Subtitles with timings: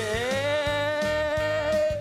[0.00, 1.94] Hey,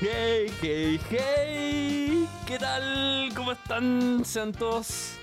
[0.00, 2.28] hey, hey, hey.
[2.46, 3.30] ¿Qué tal?
[3.34, 4.24] ¿Cómo están?
[4.24, 5.14] Sean todos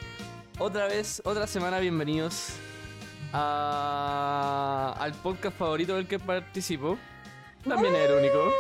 [0.57, 2.49] otra vez, otra semana bienvenidos
[3.31, 6.97] a- al podcast favorito del que participo.
[7.65, 8.51] También es el único.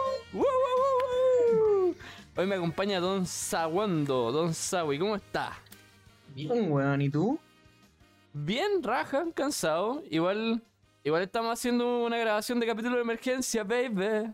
[2.37, 4.31] Hoy me acompaña Don Sawando.
[4.31, 5.51] Don Sawi, ¿cómo está?
[6.33, 7.37] Bien, weón, ¿y tú?
[8.31, 10.01] Bien, raja, cansado.
[10.09, 10.61] Igual,
[11.09, 14.33] igual estamos haciendo una grabación de capítulo de emergencia, baby.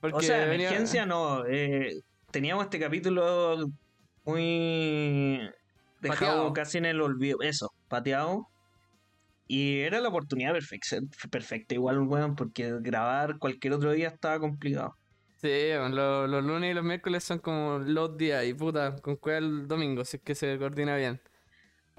[0.00, 1.44] Porque o sea, venía- emergencia no.
[1.46, 3.66] eh, teníamos este capítulo
[4.24, 5.40] muy
[6.00, 6.52] dejado Pateado.
[6.52, 7.38] casi en el olvido.
[7.42, 8.48] Eso, pateado.
[9.48, 10.96] Y era la oportunidad perfecta,
[11.30, 14.96] perfecta igual, weón, porque grabar cualquier otro día estaba complicado.
[15.40, 19.16] Sí, bueno, lo- los lunes y los miércoles son como los días y puta, con
[19.16, 21.20] cuál domingo, si es que se coordina bien.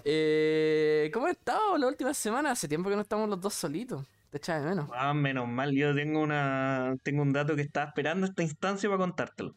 [0.10, 2.52] Eh, ¿Cómo has estado la última semana?
[2.52, 4.06] Hace tiempo que no estamos los dos solitos.
[4.30, 4.90] Te echaba de menos.
[4.94, 9.00] Ah, menos mal, yo tengo una tengo un dato que estaba esperando esta instancia para
[9.00, 9.54] contártelo.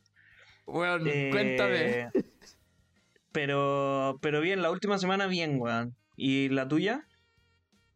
[0.66, 2.10] Bueno, Eh, cuéntame.
[3.32, 5.94] Pero, pero bien, la última semana bien, weón.
[6.16, 7.06] ¿Y la tuya?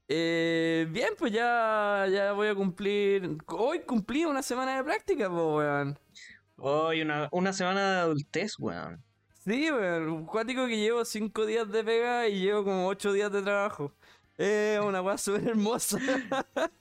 [0.07, 3.37] Eh, bien, pues ya, ya voy a cumplir.
[3.47, 5.99] Hoy cumplí una semana de práctica, pues, weón.
[6.57, 9.04] Hoy una, una semana de adultez, weón.
[9.45, 10.09] Sí, weón.
[10.09, 13.93] Un cuático que llevo cinco días de pega y llevo como ocho días de trabajo.
[14.39, 15.99] Es una weá súper hermosa.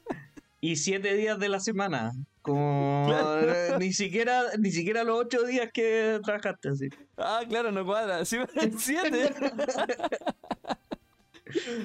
[0.62, 2.14] Y siete días de la semana.
[2.42, 3.78] Como Claro.
[3.80, 6.90] ni siquiera, ni siquiera los ocho días que trabajaste así.
[7.18, 8.24] Ah, claro, no cuadra.
[8.24, 9.34] Sí, en siete.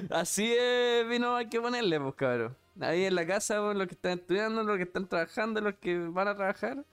[0.09, 2.55] Así es, vino, hay que ponerle, pues, cabrón.
[2.79, 5.97] Ahí en la casa, pues, los que están estudiando, los que están trabajando, los que
[5.99, 6.83] van a trabajar,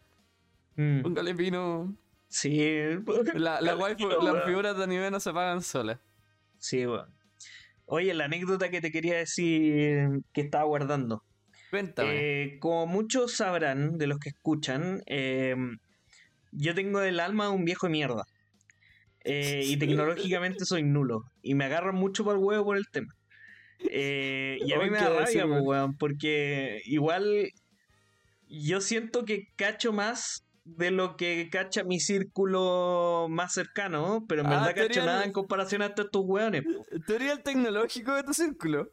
[0.79, 1.95] Mm, póngale vino.
[2.39, 2.59] Sí.
[3.34, 5.98] La, la waifu- las figuras de anime no se pagan solas.
[6.59, 7.09] Sí, weón.
[7.87, 11.23] Oye, la anécdota que te quería decir que estaba guardando.
[11.70, 12.11] Cuéntame.
[12.12, 15.57] Eh, como muchos sabrán de los que escuchan, eh,
[16.52, 18.25] yo tengo el alma de un viejo de mierda.
[19.25, 21.23] Eh, y tecnológicamente soy nulo.
[21.41, 23.14] Y me agarran mucho para el huevo por el tema.
[23.91, 27.48] Eh, y a mí me da rabia, weón, porque igual
[28.46, 34.48] yo siento que cacho más de lo que cacha mi círculo más cercano, pero en
[34.48, 36.64] Ah, verdad cacho nada en comparación a estos hueones.
[37.06, 38.92] Teoría el tecnológico de tu círculo.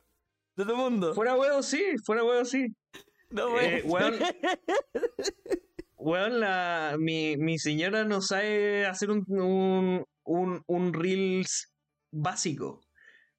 [0.56, 1.16] De tu mundo.
[1.16, 2.68] Fuera huevo, sí, fuera huevo, sí.
[3.32, 4.14] No, Eh, weón.
[5.98, 6.40] weón.
[6.40, 11.72] La, mi, mi señora no sabe hacer un, un, un, un Reels
[12.12, 12.82] básico.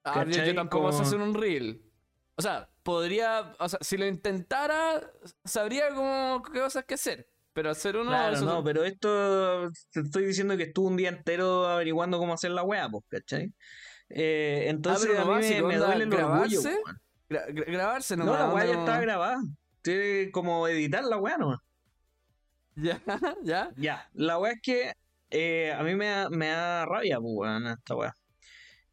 [0.02, 1.82] Ah, yo, yo tampoco sé Como- hacer un reel.
[2.36, 3.52] O sea, podría.
[3.60, 5.08] O sea, si lo intentara,
[5.44, 7.28] sabría cómo qué cosas que hacer.
[7.54, 8.10] Pero hacer uno.
[8.10, 12.50] claro, no, pero esto te estoy diciendo que estuve un día entero averiguando cómo hacer
[12.50, 13.52] la weá, pues, ¿cachai?
[14.10, 16.60] Eh, entonces pero a mí me, básico, me onda, duele el orgullo.
[16.62, 16.78] grabarse,
[17.30, 18.40] gra- gra- grabarse No, nomás.
[18.40, 19.38] la weá ya estaba grabada.
[19.82, 21.60] Tiene como editar la weá nomás.
[22.76, 23.00] Ya,
[23.44, 23.70] ya.
[23.76, 24.92] Ya, la weá es que
[25.30, 28.16] eh, a mí me da, me da rabia, pues, esta weá.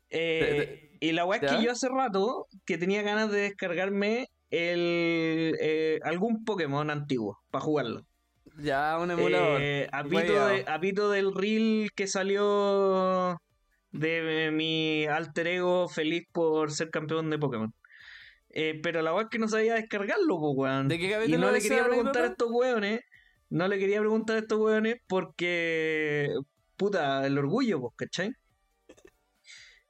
[0.09, 5.99] Eh, y la weá es que yo hace rato que tenía ganas de descargarme el
[6.03, 8.05] algún Pokémon antiguo para jugarlo.
[8.57, 9.61] Ya, un emulador.
[9.61, 10.47] Eh, a, pito Weyao.
[10.47, 13.37] de- a pito del reel que salió
[13.91, 17.73] de mi alter ego feliz por ser campeón de Pokémon.
[18.49, 20.87] Eh, pero la weá es que no sabía descargarlo, pues, weón.
[20.87, 23.01] ¿De qué Y no le quería preguntar a estos weones.
[23.49, 26.29] No le quería preguntar a estos weones porque.
[26.75, 28.33] Puta, el orgullo, pues, ¿cachai?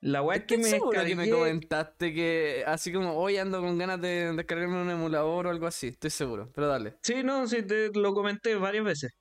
[0.02, 4.02] La weá es que me que me comentaste que así como hoy ando con ganas
[4.02, 5.90] de descargarme un emulador o algo así.
[5.90, 6.98] Estoy seguro, pero dale.
[7.04, 9.12] Sí, no, sí, te lo comenté varias veces.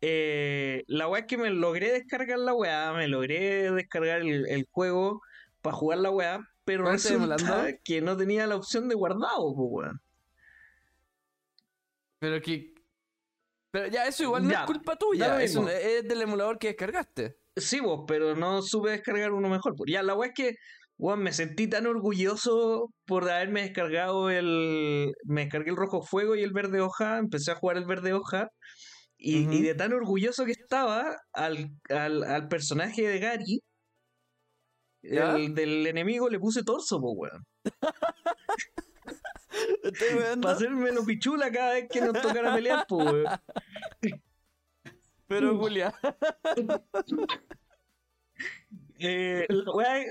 [0.00, 4.66] Eh, la weá es que me logré descargar la weá, me logré descargar el, el
[4.70, 5.20] juego
[5.60, 9.54] para jugar la weá, pero ¿Cuál estás resulta que no tenía la opción de guardado,
[9.54, 10.00] pues, weón.
[12.18, 12.74] Pero que.
[13.70, 15.42] Pero ya, eso igual no Ya, es culpa tuya.
[15.42, 17.38] Eso es del emulador que descargaste.
[17.56, 19.74] Sí, vos, pero no supe descargar uno mejor.
[19.86, 20.54] Ya, la weá es que,
[20.98, 25.12] weón, me sentí tan orgulloso por haberme descargado el.
[25.24, 28.48] Me descargué el rojo fuego y el verde hoja, empecé a jugar el verde hoja.
[29.18, 33.62] Y, de tan orgulloso que estaba al, al, al personaje de Gary,
[35.02, 37.42] el del enemigo, le puse torso, pues, weón.
[40.42, 43.26] Para hacerme lo pichula cada vez que nos tocara pelear, pues, weón.
[45.26, 45.94] Pero, Julia.
[48.98, 50.04] Eh, la weá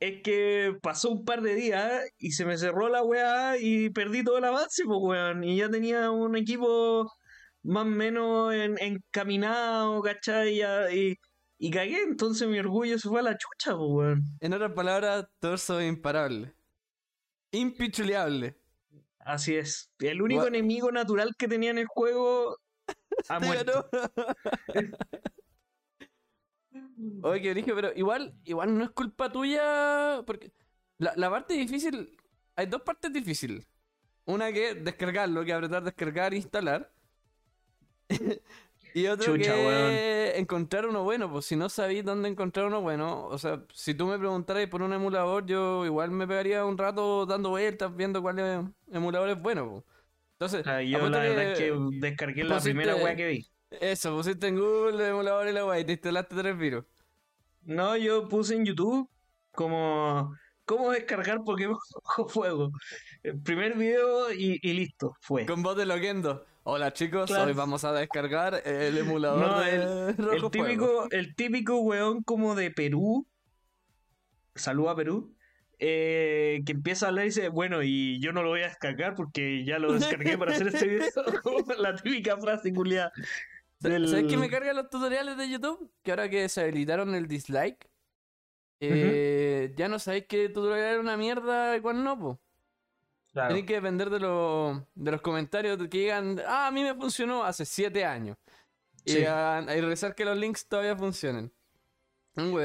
[0.00, 4.24] es que pasó un par de días y se me cerró la weá y perdí
[4.24, 5.44] todo el avance, pues weón.
[5.44, 7.10] Y ya tenía un equipo
[7.62, 10.60] más o menos en- encaminado, ¿cachai?
[10.92, 11.16] Y,
[11.58, 14.22] y cagué, entonces mi orgullo se fue a la chucha, pues weón.
[14.40, 16.54] En otras palabras, torso imparable.
[17.52, 18.56] Impichuleable.
[19.20, 19.90] Así es.
[20.00, 22.58] El único enemigo natural que tenía en el juego
[23.28, 23.88] ha Te muerto.
[23.92, 24.26] ganó.
[27.22, 30.22] Oye, que dije, pero igual, igual no es culpa tuya.
[30.26, 30.52] Porque
[30.98, 32.16] la, la parte difícil.
[32.56, 33.66] Hay dos partes difíciles.
[34.26, 36.92] Una que es descargarlo, que apretar descargar e instalar.
[38.94, 41.30] y otro Chucha, que encontrar uno bueno.
[41.30, 43.26] Pues si no sabéis dónde encontrar uno bueno.
[43.26, 47.26] O sea, si tú me preguntaras por un emulador, yo igual me pegaría un rato
[47.26, 49.70] dando vueltas, viendo cuál emulador es bueno.
[49.70, 49.84] pues.
[50.44, 53.46] Entonces, Ah, yo la verdad es que descargué la pusiste- primera weá que vi.
[53.70, 56.84] Eso, pusiste en Google el emulador y la wey, y te instalaste tres virus.
[57.62, 59.08] No, yo puse en YouTube
[59.52, 60.34] como
[60.66, 61.78] cómo descargar Pokémon
[62.16, 62.70] Rojo Fuego.
[63.22, 65.46] El primer video y, y listo, fue.
[65.46, 66.44] Con voz de Loquendo.
[66.64, 67.44] Hola chicos, Claro.
[67.46, 70.50] hoy vamos a descargar el emulador No, de El Rojo Fuego.
[70.50, 73.26] típico, el típico weón como de Perú,
[74.54, 75.33] saluda a Perú,
[75.78, 79.14] eh, que empieza a hablar y dice, bueno, y yo no lo voy a descargar
[79.14, 81.06] porque ya lo descargué para hacer este video.
[81.78, 83.12] La típica frase culiada.
[83.80, 85.90] Del- ¿Sabes qué me cargan los tutoriales de YouTube?
[86.02, 87.88] Que ahora que se habilitaron el dislike,
[88.80, 92.40] eh, ya no sabéis qué tutorial era una mierda y cuál no, po.
[93.32, 93.48] Claro.
[93.48, 97.44] Tenéis que depender de, los de los comentarios que digan, ah, a mí me funcionó
[97.44, 98.36] hace 7 años.
[99.04, 99.18] Y, Sí.
[99.20, 101.52] y revisar que los links todavía funcionen.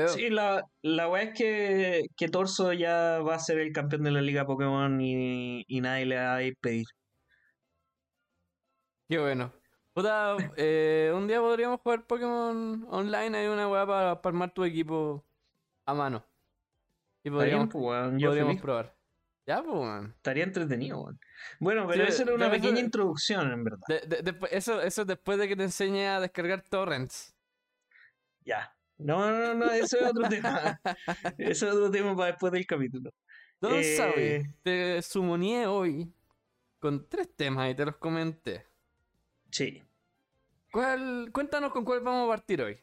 [0.07, 4.11] Sí, la, la weá es que, que Torso ya va a ser el campeón de
[4.11, 6.85] la Liga Pokémon y, y nadie le va a impedir.
[9.07, 9.53] Qué bueno.
[9.93, 13.37] Puta, eh, un día podríamos jugar Pokémon online.
[13.37, 15.25] Hay una weá para armar tu equipo
[15.85, 16.25] a mano.
[17.23, 18.95] Y podríamos, pues, podríamos probar.
[19.45, 20.13] Ya, pues, weón.
[20.15, 21.19] Estaría entretenido, weón.
[21.59, 23.79] Bueno, pero Sí, esa era una eso- pequeña introducción, en verdad.
[23.87, 27.35] De- eso, eso es después de que te enseñe a descargar torrents.
[28.45, 28.73] Ya.
[28.99, 30.79] No, no, no, eso es otro tema.
[31.37, 33.11] Eso es otro tema para después del capítulo.
[33.61, 36.13] Don Eh, Sabi, te sumonié hoy
[36.79, 38.65] con tres temas y te los comenté.
[39.51, 39.83] Sí.
[40.71, 42.77] ¿Cuál, cuéntanos con cuál vamos a partir hoy.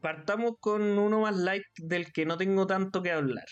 [0.00, 3.46] Partamos con uno más light del que no tengo tanto que hablar.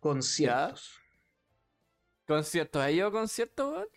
[0.00, 1.00] Conciertos.
[2.26, 2.82] ¿Conciertos?
[2.82, 3.88] ¿Has ido a conciertos, weón?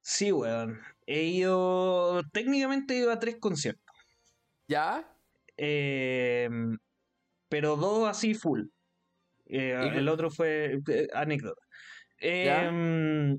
[0.00, 0.80] Sí, weón.
[1.06, 2.22] He ido.
[2.32, 3.94] Técnicamente he ido a tres conciertos.
[4.68, 5.13] ¿Ya?
[5.56, 6.48] Eh,
[7.48, 8.62] pero dos así full.
[9.46, 11.60] Eh, ¿Y cu- el otro fue eh, anécdota.
[12.20, 13.36] Eh,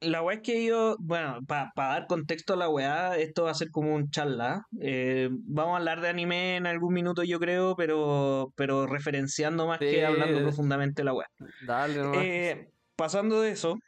[0.00, 3.54] la weá es que yo, bueno, para dar contexto a la weá, esto va a
[3.54, 4.62] ser como un charla.
[4.80, 9.78] eh, vamos a hablar de anime en algún minuto, yo creo, pero, pero referenciando más
[9.78, 9.86] Sí.
[9.86, 11.28] que hablando profundamente la weá.
[11.66, 12.66] Dale, nomás.
[12.94, 13.78] Pasando de eso,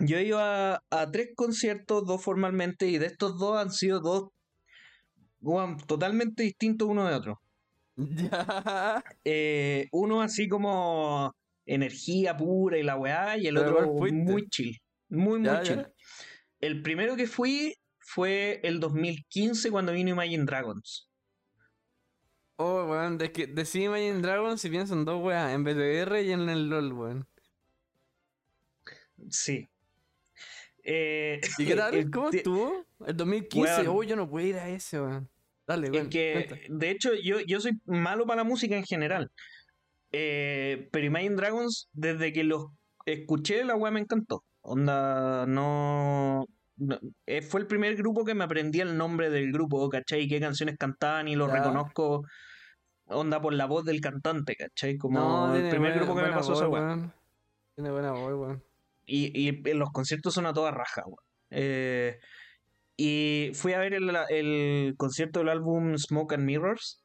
[0.00, 4.00] yo he ido a, a tres conciertos, dos formalmente, y de estos dos han sido
[4.00, 4.28] dos
[5.46, 7.40] weón, totalmente distintos uno de otro.
[7.96, 9.02] Ya.
[9.24, 11.34] Eh, uno así como
[11.64, 14.76] energía pura y la weá, y el ¿Pero otro muy chill.
[15.08, 15.76] Muy, muy Ya, chill.
[15.76, 15.90] ya.
[16.60, 21.08] El primero que fui fue el 2015 cuando vino Imagine Dragons.
[22.58, 26.32] Oh, weón, de que decí Imagine Dragons y pienso en dos weas, en BTR y
[26.32, 27.28] en el LOL, weón.
[29.30, 29.66] Sí.
[30.84, 32.10] Eh, ¿Y qué tal?
[32.10, 32.86] ¿Cómo estuvo?
[33.06, 33.86] El 2015, Weón.
[33.88, 35.28] oh, yo no puedo ir a ese, weón.
[35.66, 36.10] Dale, Es weón.
[36.10, 36.56] que, cuenta.
[36.68, 39.30] de hecho, yo, yo soy malo para la música en general.
[40.12, 42.66] Eh, pero Imagine Dragons, desde que los
[43.04, 44.44] escuché, la weá me encantó.
[44.62, 46.44] Onda, no.
[46.76, 50.28] no- eh, fue el primer grupo que me aprendí el nombre del grupo, ¿cachai?
[50.28, 51.46] Qué canciones cantaban y Ya.
[51.46, 52.24] reconozco.
[53.08, 54.96] Onda por la voz del cantante, ¿cachai?
[54.96, 57.14] Como No, el primer buena- grupo que me pasó voz, esa weá.
[57.74, 58.62] Tiene buena voz, weón.
[59.04, 61.18] Y, y en los conciertos son a toda raja, weón.
[61.50, 62.18] Eh,
[62.96, 67.02] y fui a ver el, el concierto del álbum Smoke and Mirrors,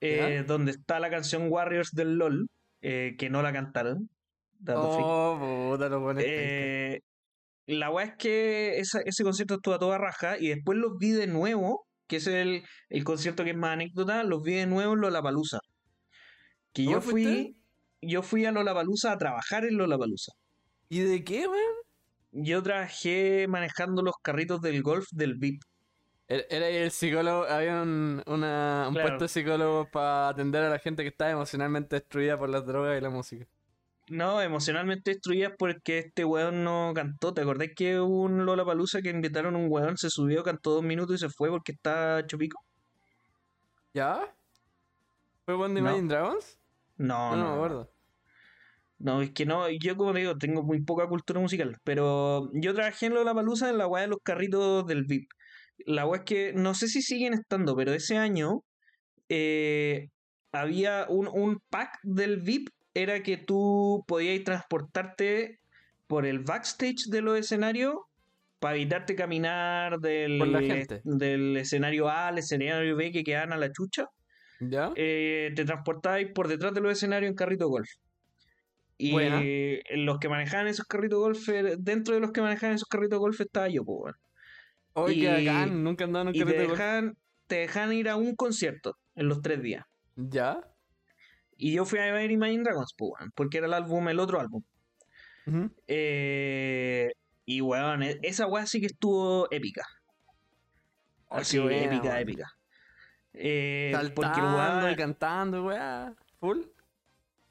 [0.00, 2.46] eh, donde está la canción Warriors del LOL,
[2.82, 4.08] eh, que no la cantaron.
[4.68, 6.24] Oh, puta, weones.
[6.26, 7.00] Eh,
[7.66, 11.10] la weá es que esa- ese concierto estuvo a toda raja y después los vi
[11.10, 14.94] de nuevo, que es el, el concierto que es más anécdota, los vi de nuevo
[14.94, 15.58] en Lollapalooza.
[16.72, 17.54] Que yo ¿Dónde fui, fuiste?
[18.02, 20.32] yo fui a Lollapalooza a trabajar en Lollapalooza.
[20.88, 21.74] ¿Y de qué, weón?
[22.32, 25.62] Yo trabajé manejando los carritos del golf del VIP.
[26.28, 29.08] Era era el psicólogo, había un, una- un Claro.
[29.08, 32.96] puesto de psicólogo para atender a la gente que estaba emocionalmente destruida por las drogas
[32.96, 33.46] y la música.
[34.08, 37.34] No, emocionalmente destruidas porque este weón no cantó.
[37.34, 40.82] ¿Te acordás que hubo un Lollapalooza que invitaron a un weón, se subió, cantó dos
[40.84, 42.60] minutos y se fue porque está chupico?
[43.92, 44.20] ¿Ya?
[45.44, 45.80] ¿Fue One No.
[45.80, 46.58] Imagine Dragons?
[46.96, 47.90] No, No, no, no me acuerdo.
[49.00, 52.74] No, es que no, yo como te digo, tengo muy poca cultura musical, pero yo
[52.74, 55.26] trabajé en Lollapalooza en la weá de los carritos del VIP.
[55.86, 58.62] La weá es que no sé si siguen estando, pero ese año
[59.30, 60.08] eh,
[60.52, 65.60] había un, un pack del VIP era que tú podías transportarte
[66.06, 67.94] por el backstage de los escenarios
[68.58, 70.60] para evitarte caminar del, la
[71.04, 74.06] del escenario A al escenario B que quedan a la chucha.
[74.62, 74.92] ¿Ya?
[74.94, 77.88] eh, te transportabais por detrás de los escenarios en carrito golf.
[79.02, 79.40] Y Buena.
[79.96, 83.66] los que manejaban esos carritos golf, dentro de los que manejaban esos carritos golf estaba
[83.68, 84.16] yo, pues, weón.
[84.92, 86.70] Oye, qué y- bacán, nunca andaba en un Y te golf.
[86.72, 87.16] dejan,
[87.46, 89.86] te dejan ir a un concierto en los tres días.
[90.16, 90.60] ¿Ya?
[91.56, 94.38] Y yo fui a ver Imagine Dragons, pues, weón, porque era el álbum, el otro
[94.38, 94.62] álbum.
[95.86, 97.10] Eh,
[97.46, 99.84] y weón, e- esa weá sí que estuvo épica.
[101.28, 102.18] Oh, Así, qué buena, épica, weón.
[102.18, 102.46] épica.
[103.32, 106.14] Eh, porque Saltando weón- y cantando, weá.
[106.40, 106.58] Full.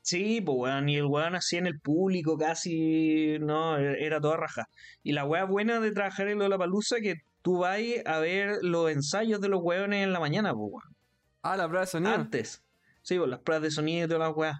[0.10, 4.38] Sí, pues weón, y el weón así en el público casi, no, e- era toda
[4.38, 4.68] raja.
[5.04, 9.40] Y la weá buena de trabajar en Lollapalooza que tú vas a ver los ensayos
[9.40, 10.96] de los weones en la mañana, pues weón.
[11.44, 12.12] Ah, la prueba de sonido.
[12.16, 12.64] Antes.
[13.04, 14.58] Sí, pues las pruebas de sonido y todas las weas.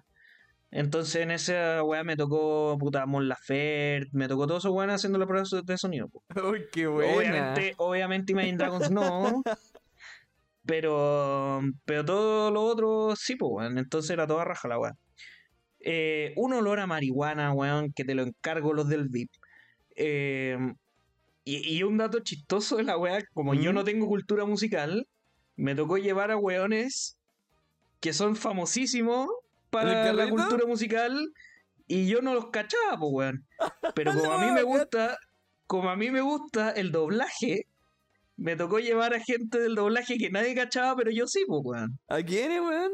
[0.70, 5.18] Entonces en esa weá me tocó, puta, Mon Laferte, me tocó todos esos weones haciendo
[5.18, 6.08] las pruebas de sonido.
[6.10, 6.44] pues.
[6.44, 7.12] Uy, qué buena.
[7.16, 9.42] Obviamente, obviamente Imagine Dragons no.
[10.64, 13.78] Pero, pero todo lo otro sí, pues, weón.
[13.78, 14.92] Entonces era toda raja la weá.
[15.80, 19.30] Eh, un olor a marihuana, weón, que te lo encargo los del VIP.
[19.96, 20.58] Eh,
[21.44, 25.06] y, y un dato chistoso de la weá, como yo no tengo cultura musical,
[25.56, 27.16] me tocó llevar a weones
[28.00, 29.28] que son famosísimos
[29.70, 31.32] para ¿El la cultura musical
[31.86, 33.46] y yo no los cachaba, pues, weón.
[33.94, 35.18] Pero como a mí me gusta,
[35.66, 37.66] como a mí me gusta el doblaje,
[38.36, 41.98] me tocó llevar a gente del doblaje que nadie cachaba, pero yo sí, pues, weón.
[42.08, 42.92] ¿A quién es, weón?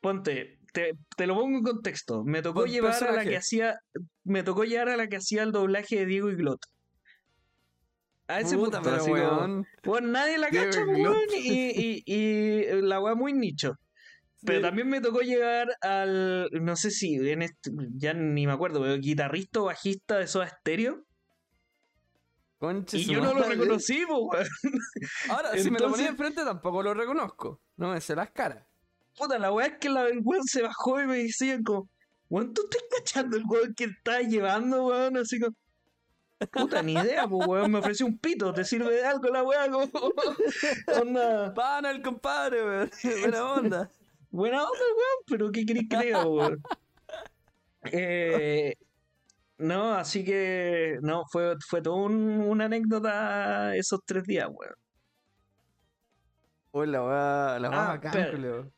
[0.00, 2.22] Ponte, te, te lo pongo en contexto.
[2.24, 3.78] Me tocó llevar a la que hacía,
[4.24, 6.60] me tocó llevar a la que hacía el doblaje de Diego Iglot.
[8.28, 9.66] A ese Puta, punto, así como- weón.
[9.84, 13.74] Bueno, nadie la Diego cacha, weón, y, y, y la weá muy nicho.
[14.46, 14.62] Pero Sí.
[14.62, 18.96] también me tocó llegar al, no sé si, en este, ya ni me acuerdo, pero
[18.96, 21.04] guitarrista o bajista de Soda Stereo.
[22.58, 24.30] Conche Y yo no lo reconocí, weón.
[25.28, 27.60] Ahora, si me lo ponía enfrente tampoco lo reconozco.
[27.76, 28.66] No me sé las caras.
[29.20, 31.88] Puta, la weá es que la, el weón se bajó y me decían como,
[32.30, 35.18] weón, ¿tú estás cachando el weón que estás llevando, weón?
[35.18, 35.54] Así como,
[36.50, 39.70] puta, ni idea, pues weón, me ofreció un pito, ¿te sirve de algo la weá?
[39.70, 39.90] Como,
[41.02, 42.90] onda, Pana el compadre, weón.
[43.20, 43.90] Buena onda.
[44.30, 46.62] buena onda, weón, pero ¿qué querés que weón?
[47.92, 48.74] Eh,
[49.58, 54.74] no, así que, no, fue, fue toda un- una anécdota esos tres días, weón.
[56.72, 58.68] Uy, la weá, la weá Ah, bacán, espera.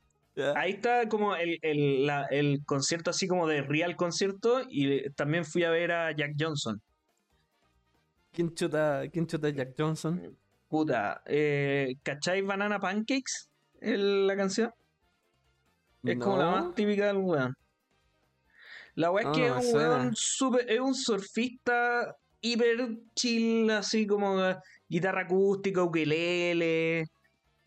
[0.57, 5.45] Ahí está como el, el, la- el concierto así como de real concierto y también
[5.45, 6.81] fui a ver a Jack Johnson.
[8.33, 10.37] ¿Quién chuta, quién chuta Jack Johnson?
[10.69, 13.49] Puta, eh, ¿cachai Banana Pancakes?
[13.81, 14.73] El- la canción.
[16.03, 17.55] Es como la más típica del weón.
[18.95, 20.11] La weá es que es un weón suena.
[20.15, 24.57] súper- es un surfista hiper chill, así como eh,
[24.89, 27.05] guitarra acústica, ukelele,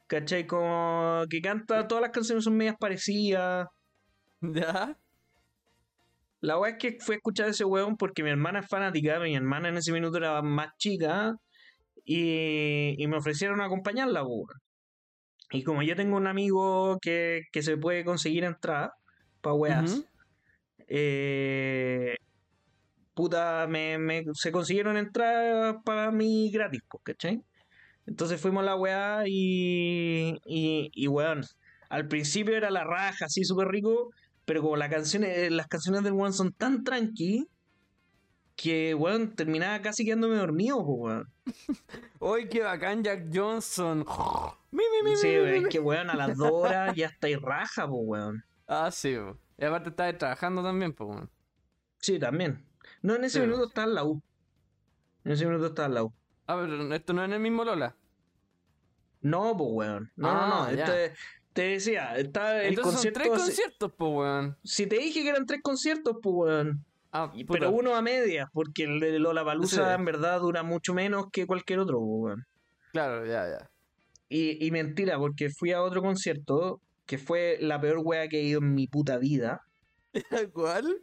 [0.07, 0.45] ¿cachai?
[0.47, 3.67] Como que canta, todas las canciones son medias parecidas.
[4.41, 4.97] ¿Ya?
[6.41, 9.19] La weá es que fui a escuchar a ese weón porque mi hermana es fanática,
[9.19, 11.33] mi hermana en ese minuto era más chica
[12.05, 14.45] y, y me ofrecieron acompañarla, weón.
[15.51, 18.93] Y como yo tengo un amigo que, que se puede conseguir entrada
[19.41, 20.03] para weas,
[20.87, 22.15] eh,
[23.13, 27.41] puta, me, me- se consiguieron entradas para mí gratis, ¿cachai?
[28.07, 31.43] Entonces fuimos a la weá y, y, y weón,
[31.89, 34.11] al principio era la raja, así súper rico,
[34.45, 37.47] pero como la canción, eh, las canciones del weón son tan tranqui
[38.55, 41.33] que weón terminaba casi quedándome dormido, pues weón.
[42.19, 44.05] Uy, qué bacán Jack Johnson.
[44.71, 47.87] Mi, mi, mi, Sí, es que weón a las dos horas ya está ahí raja,
[47.87, 48.43] pues weón.
[48.67, 49.37] Ah, sí, bo.
[49.57, 51.31] Y aparte estaba trabajando también, pues, weón.
[51.99, 52.65] Sí, también.
[53.01, 54.21] No, en ese Sí, minuto estaba en la U.
[55.23, 56.13] En ese minuto estaba en la U.
[56.47, 57.95] Ah, pero esto no es en el mismo Lola.
[59.21, 60.11] No, pues weón.
[60.15, 60.77] No, no, Ah, no.
[60.83, 61.13] Este-
[61.53, 63.19] te decía, está el Entonces concierto.
[63.21, 64.57] son tres conciertos, pues, weón.
[64.63, 66.85] Si te dije que eran tres conciertos, pues weón.
[67.11, 67.31] Ah.
[67.49, 69.95] Pero uno a medias, porque el de Lollapalooza Sí.
[69.95, 72.45] en verdad dura mucho menos que cualquier otro, pues, weón.
[72.91, 73.69] Claro, ya, ya.
[74.27, 78.43] Y, y mentira, porque fui a otro concierto que fue la peor wea que he
[78.43, 79.61] ido en mi puta vida.
[80.53, 80.97] ¿Cuál?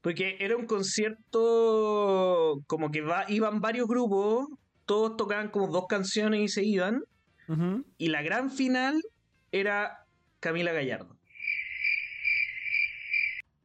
[0.00, 4.46] Porque era un concierto como que va, iban varios grupos,
[4.86, 7.02] todos tocaban como dos canciones y se iban.
[7.96, 9.00] Y la gran final
[9.52, 10.04] era
[10.40, 11.16] Camila Gallardo.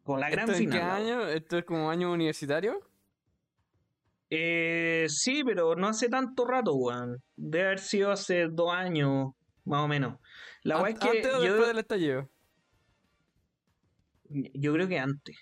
[0.03, 0.79] Con la gran ¿Esto en final.
[0.79, 1.27] qué año?
[1.27, 2.79] ¿Esto es como año universitario?
[4.29, 7.21] Eh, sí, pero no hace tanto rato, weón.
[7.35, 9.31] Debe haber sido hace dos años,
[9.65, 10.17] más o menos.
[10.63, 12.29] La weá es Ant- que ¿Antes o yo- después del estallido?
[14.29, 15.37] Yo creo que antes.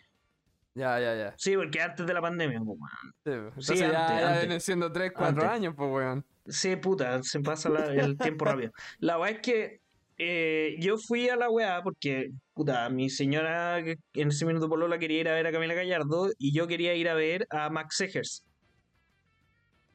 [0.74, 1.34] Ya, ya, ya.
[1.38, 3.54] Sí, porque antes de la pandemia, pues, weón.
[3.60, 5.50] Sí, ya, antes, ya vienen siendo 3, 4 Antes.
[5.50, 6.26] años, pues, weón.
[6.48, 8.72] Sí, puta, se pasa la- el tiempo rápido.
[9.00, 9.82] La weá es que
[10.18, 15.20] eh, yo fui a la weá porque, puta, mi señora en ese minuto polola quería
[15.22, 18.44] ir a ver a Camila Gallardo y yo quería ir a ver a Max Segers.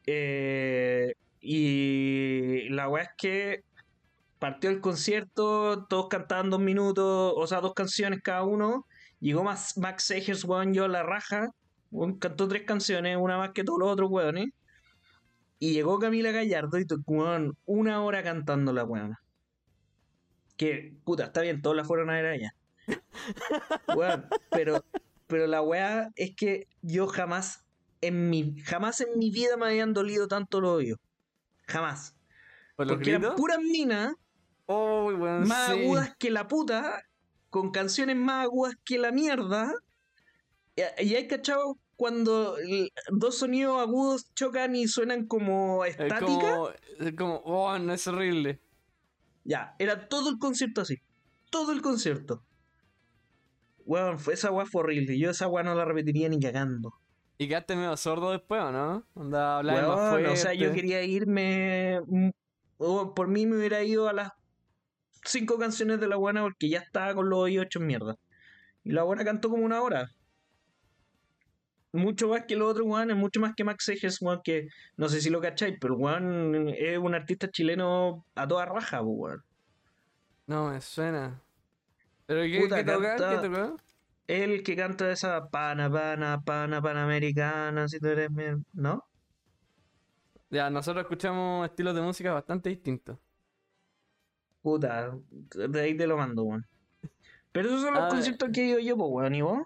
[0.07, 3.63] Eh, y la weá es que
[4.39, 8.87] partió el concierto, todos cantaban dos minutos, o sea, dos canciones cada uno.
[9.21, 11.49] Llegó Max, Max Segers, weón, yo a la raja.
[11.91, 14.49] weón, cantó tres canciones, una más que todos los otros weones.
[15.59, 19.19] Y llegó Camila Gallardo y tocó weón, una hora cantando la weona.
[20.57, 22.51] Que, puta, está bien, todos la fueron a ver a ella.
[23.89, 24.85] Weón, pero,
[25.27, 27.65] pero la weá es que yo jamás
[28.01, 30.99] en mi, jamás en mi vida me habían dolido tanto los oídos.
[31.67, 32.17] Jamás.
[32.77, 33.37] ¿Por los Porque eran gritos?
[33.37, 34.15] puras minas
[34.67, 35.73] Oh, weón, más sí.
[35.73, 37.03] agudas que la puta,
[37.57, 39.73] con canciones más agudas que la mierda.
[40.77, 42.55] Y, hay cachado cuando
[43.09, 46.27] dos sonidos agudos chocan y suenan como Es estática.
[46.27, 46.71] como,
[47.17, 48.61] como, oh, no es horrible.
[49.45, 50.97] Ya, era todo el concierto así.
[51.49, 52.45] Todo el concierto.
[53.87, 55.19] Weón, fue- esa weá fue horrible.
[55.19, 56.93] Yo esa weá no la repetiría ni cagando.
[57.39, 59.07] ¿Y quedaste medio sordo después o no?
[59.15, 60.29] Onda, más fuerte.
[60.29, 62.03] o sea, yo quería irme.
[62.07, 62.29] mm,
[62.77, 64.33] o por mí me hubiera ido a las
[65.27, 68.17] cinco canciones de la buena porque ya estaba con los oídos hechos mierda.
[68.85, 70.09] Y la buena cantó como una hora.
[71.93, 75.21] Mucho más que los otros weones, mucho más que Max Eges, weón, que no sé
[75.21, 79.43] si lo cacháis, pero weón es un artista chileno a toda raja, po, weón.
[80.47, 81.43] No, me suena.
[82.27, 83.17] ¿Pero qué, Puta, qué toca?
[83.17, 83.77] canta- ¿Qué toca?
[84.27, 88.45] El que canta esa pana, pana, pana, panamericana, si tú eres mi...
[88.75, 89.05] ¿No?
[90.51, 93.19] Ya, nosotros escuchamos estilos de música bastante distintos.
[94.67, 96.67] Puta, de ahí te lo mando, weón.
[97.53, 98.15] Pero esos son los A ver.
[98.15, 99.61] conciertos que he ido yo, pues, weón, ¿y vos?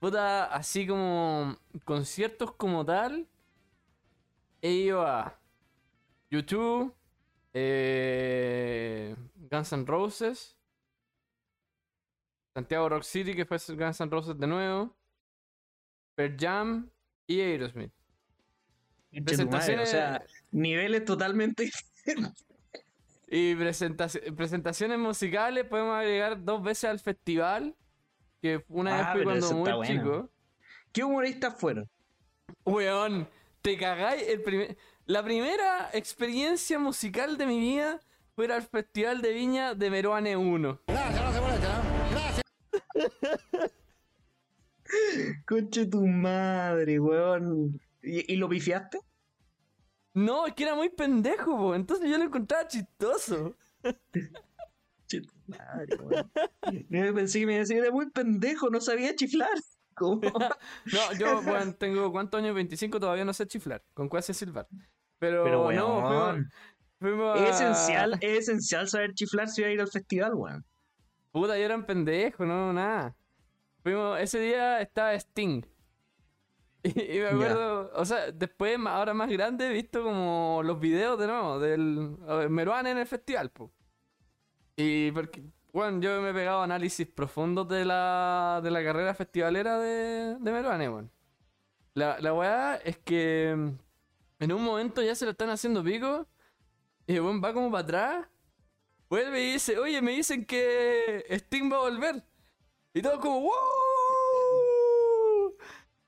[0.00, 3.28] Puta, así como conciertos como tal,
[4.62, 5.38] he ido a
[6.30, 6.94] YouTube,
[7.52, 9.14] eh,
[9.50, 10.56] Guns N' Roses,
[12.54, 14.96] Santiago Rock City, que fue Guns N' Roses de nuevo,
[16.14, 16.88] Per Jam
[17.26, 17.92] y Aerosmith.
[19.10, 21.70] Tu madre, o sea, niveles totalmente...
[23.34, 27.74] Y presentaci- presentaciones musicales podemos agregar dos veces al festival.
[28.42, 29.84] Que una vez Ah, fui pero cuando muy bueno.
[30.02, 30.30] chico.
[30.92, 31.88] ¿Qué humoristas fueron?
[32.66, 33.26] Weón,
[33.62, 34.22] te cagáis.
[34.28, 38.00] El primer- La primera experiencia musical de mi vida
[38.34, 40.80] fue ir al Festival de Viña de Meruane 1.
[45.46, 47.80] Conche tu madre, weón.
[48.02, 48.98] ¿Y, y lo pifiaste?
[50.14, 51.74] No, es que era muy pendejo, po.
[51.74, 53.54] entonces yo lo encontraba chistoso.
[55.46, 56.30] Madre, weón.
[56.88, 59.58] Yo pensé que me decía, era muy pendejo, no sabía chiflar.
[59.94, 60.20] ¿Cómo?
[60.92, 62.54] No, yo, weón, tengo ¿cuántos años?
[62.54, 63.82] 25, todavía no sé chiflar.
[63.94, 64.66] ¿Con cuál sé silbar?
[65.18, 66.36] Pero, Pero, no,
[66.98, 70.64] fuimos, weón, es esencial, es esencial saber chiflar si va a ir al festival, weón.
[71.30, 73.14] Puta, yo era un pendejo, no, nada.
[73.82, 75.62] Fuimos, ese día estaba Sting.
[76.82, 81.18] Y, y me acuerdo, o sea, después, ahora más grande, he visto como los videos
[81.18, 83.70] de nuevo del ver, Meruane en el festival, po.
[84.76, 85.42] Y porque,
[85.72, 90.52] bueno, yo me he pegado análisis profundos de la, de la carrera festivalera de, de
[90.52, 91.10] Meruane, weón.
[91.94, 96.26] La, la weá es que mm, en un momento ya se lo están haciendo pico
[97.06, 98.28] y el weón va como para atrás,
[99.08, 102.24] vuelve y dice, oye, me dicen que Sting va a volver.
[102.94, 103.81] Y todo como, ¡wow!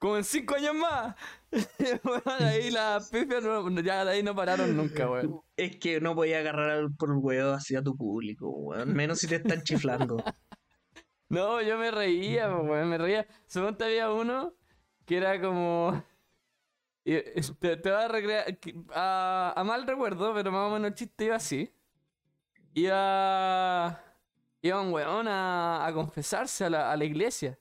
[0.04, 1.16] Como en cinco años más.
[2.04, 5.40] Weón, ahí las pifias no- ya de ahí no pararon nunca, weón.
[5.56, 8.92] Es que no podía agarrar por el huevo hacia tu público, weón.
[8.92, 10.16] Menos si te están chiflando.
[11.30, 13.26] No, yo me reía, weón, me reía.
[13.46, 14.52] Suponte había uno
[15.06, 16.04] que era como.
[17.02, 18.58] Te, te va a recrear.
[18.58, 21.74] que- A, a mal recuerdo, pero más o menos el chiste iba así.
[22.74, 24.04] Iba.
[24.60, 27.58] Iba un weón a, a confesarse a la, a la iglesia.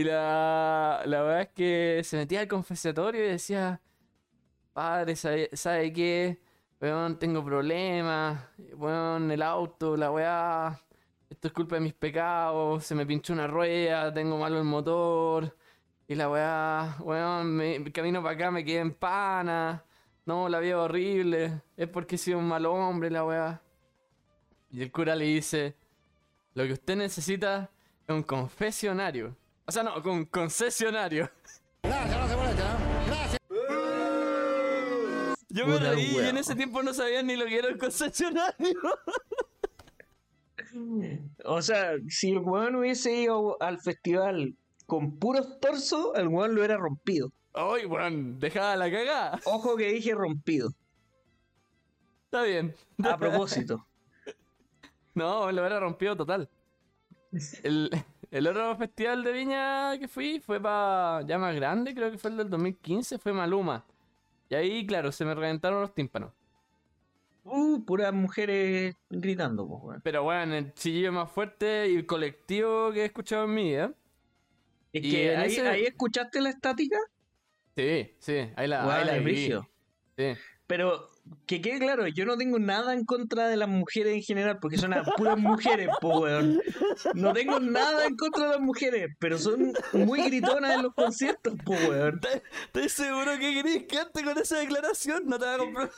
[0.00, 3.82] Y la, la verdad es que se metía al confesatorio y decía:
[4.72, 6.40] Padre, ¿sabe, qué?
[6.80, 8.48] Weón, tengo problemas.
[8.76, 10.80] Weón, el auto, la weá.
[11.28, 12.82] Esto es culpa de mis pecados.
[12.82, 15.54] Se me pinchó una rueda, tengo malo el motor.
[16.08, 19.84] Y la weá, weón, me, camino para acá, me quedé en pana.
[20.24, 21.60] No, la vida horrible.
[21.76, 23.62] Es porque he sido un mal hombre, la weá.
[24.70, 25.76] Y el cura le dice:
[26.54, 27.70] Lo que usted necesita
[28.08, 29.36] es un confesionario.
[29.70, 31.30] O sea, no, con concesionario.
[35.48, 38.80] Yo me reí y en ese tiempo no sabía ni lo que era el concesionario.
[41.44, 44.56] O sea, si el weón hubiese ido al festival
[44.86, 47.30] con puros torsos, el weón lo hubiera rompido.
[47.52, 49.38] Ay, weón, dejaba la cagada.
[49.44, 50.72] Ojo que dije rompido.
[52.24, 52.74] Está bien.
[53.04, 53.86] A propósito.
[55.14, 56.48] No, lo hubiera rompido total.
[57.64, 57.90] El,
[58.30, 62.30] el otro festival de viña que fui fue para ya más grande, creo que fue
[62.30, 63.84] el del 2015, fue Maluma.
[64.48, 66.32] Y ahí, claro, se me reventaron los tímpanos.
[67.44, 70.00] Uh, puras mujeres gritando, pues, weón.
[70.02, 73.94] Pero bueno, el chillido más fuerte y colectivo que he escuchado en mi vida.
[74.92, 76.98] Es Y que ahí, ese- ahí escuchaste la estática.
[77.76, 79.24] Sí, sí, ahí la, Weón, ahí la es vi.
[79.24, 79.68] brígido.
[80.18, 80.32] Sí.
[80.66, 81.08] Pero
[81.46, 84.78] que quede claro, yo no tengo nada en contra de las mujeres en general, porque
[84.78, 86.60] son las puras mujeres, po, weón.
[87.14, 91.54] No tengo nada en contra de las mujeres, pero son muy gritonas en los conciertos,
[91.64, 92.14] po, weón.
[92.22, 95.90] ¿Estás- ¿Estoy seguro que queréis que antes con esa declaración no te va a comprar?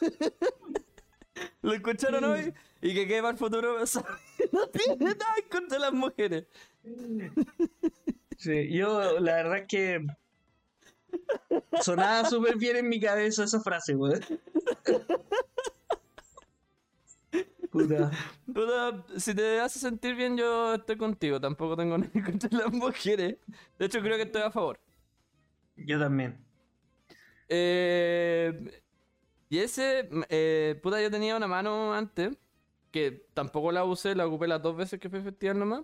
[1.63, 3.77] Lo escucharon hoy y que quede para el futuro.
[4.53, 6.45] No tiene nada en contra de las mujeres.
[8.37, 10.07] Sí, yo la verdad es que
[11.83, 14.21] sonaba súper bien en mi cabeza esa frase, weón.
[17.71, 18.11] Puta.
[18.47, 21.41] Puta, si te hace sentir bien, yo estoy contigo.
[21.41, 23.39] Tampoco tengo nada contra las mujeres.
[23.79, 24.79] De hecho, creo que estoy a favor.
[25.77, 26.45] Yo también.
[27.49, 28.83] Eh,
[29.49, 32.37] y ese, eh, puta, yo tenía una mano antes,
[32.91, 35.83] que tampoco la usé, la ocupé las dos veces que fui al festival nomás,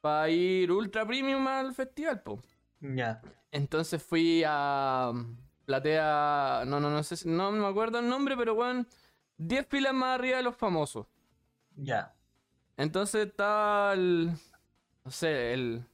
[0.00, 2.42] para ir ultra premium al festival, po.
[2.80, 3.22] Ya.
[3.52, 5.12] Entonces fui a
[5.64, 8.86] Platea, no, no, no sé, si- no me acuerdo el nombre, pero weón,
[9.38, 11.06] 10 filas más arriba de los famosos.
[11.76, 12.14] Ya.
[12.76, 14.32] Entonces estaba el,
[15.04, 15.84] no sé, el,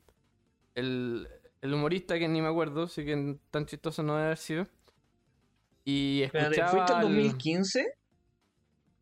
[0.75, 1.29] el,
[1.61, 4.67] el humorista que ni me acuerdo, así que tan chistoso no debe haber sido.
[5.85, 7.97] Y escuchaba ¿fuiste en al- 2015?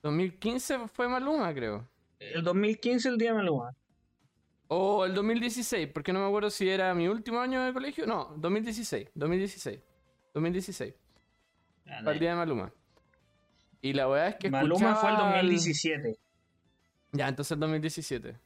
[0.03, 1.89] 2015 fue Maluma, creo.
[2.19, 3.75] El 2015 el día de Maluma.
[4.69, 8.07] O el 2016, porque no me acuerdo si era mi último año de colegio.
[8.07, 9.81] No, 2016, 2016.
[10.33, 10.95] 2016,
[11.85, 12.73] para el día de Maluma.
[13.81, 16.19] Y la weá es que Maluma fue el escuchaba al- 2017.
[17.13, 18.37] Ya, entonces el 2017.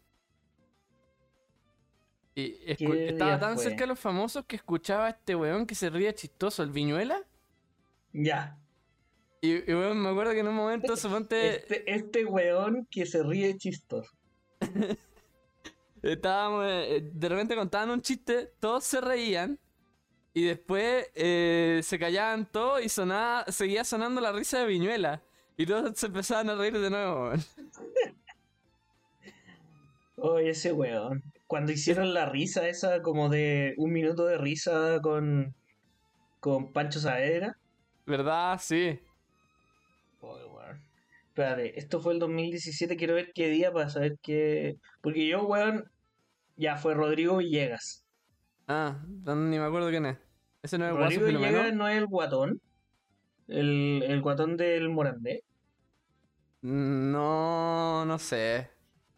[2.35, 3.65] Y escu- ¿Qué estaba tan fue?
[3.65, 7.23] cerca de los famosos que escuchaba a este weón que se ría chistoso, el Viñuela.
[8.13, 8.59] Ya.
[9.41, 13.23] Y, y weón, me acuerdo que en un momento suponte Este, este weón que se
[13.23, 14.11] ríe chistoso.
[16.03, 19.59] estábamos, eh, de repente contaban un chiste, todos se reían.
[20.35, 25.23] Y después eh, se callaban todos y sonaba, seguía sonando la risa de Viñuela.
[25.57, 27.33] Y todos se empezaban a reír de nuevo.
[30.17, 31.23] Oh, ese weón.
[31.47, 35.55] Cuando hicieron la risa esa, como de un minuto de risa con,
[36.41, 37.57] con Pancho Saavedra.
[38.07, 38.61] ¿Verdad?
[38.61, 39.01] Sí.
[41.39, 44.75] Espérate, esto fue el 2017, quiero ver qué día para saber qué...
[45.01, 45.89] Porque yo, weón,
[46.57, 48.05] ya fue Rodrigo Villegas.
[48.67, 50.19] Ah, ni me acuerdo quién es.
[50.65, 51.53] Ese no es el Guaso Rodrigo Filomeno.
[51.53, 52.61] Villegas no es el guatón.
[53.47, 55.45] El, el guatón del Morandé.
[56.63, 58.71] No, no sé.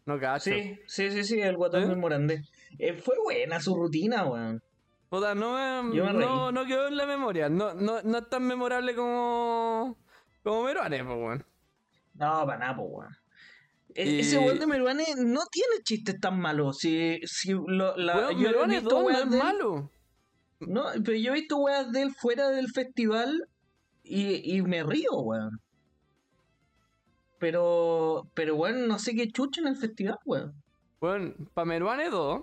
[0.05, 0.51] No cacho.
[0.51, 1.87] Sí, sí, sí, sí, el guatón ¿Eh?
[1.87, 2.43] del Morandé.
[2.77, 4.61] Eh, fue buena su rutina, weón.
[5.09, 7.49] Puta, no me, no, no quedó en la memoria.
[7.49, 9.97] No, no, no es tan memorable como.
[10.43, 11.50] como Meruane, pues, weón.
[12.21, 13.09] No, para nada, po, weón.
[13.95, 16.77] E- Y- Ese weón de Meruane no tiene chistes tan malos.
[16.77, 19.91] Si, si lo, la, Weón, yo he Meruane visto 2 no weas es malo.
[20.59, 23.47] No, pero yo he visto weas de él fuera del festival
[24.03, 25.59] y, y me río, weón.
[27.39, 30.53] Pero, pero weón, no sé qué chucha en el festival, weón.
[31.01, 32.41] Weón, pa' Meruane 2.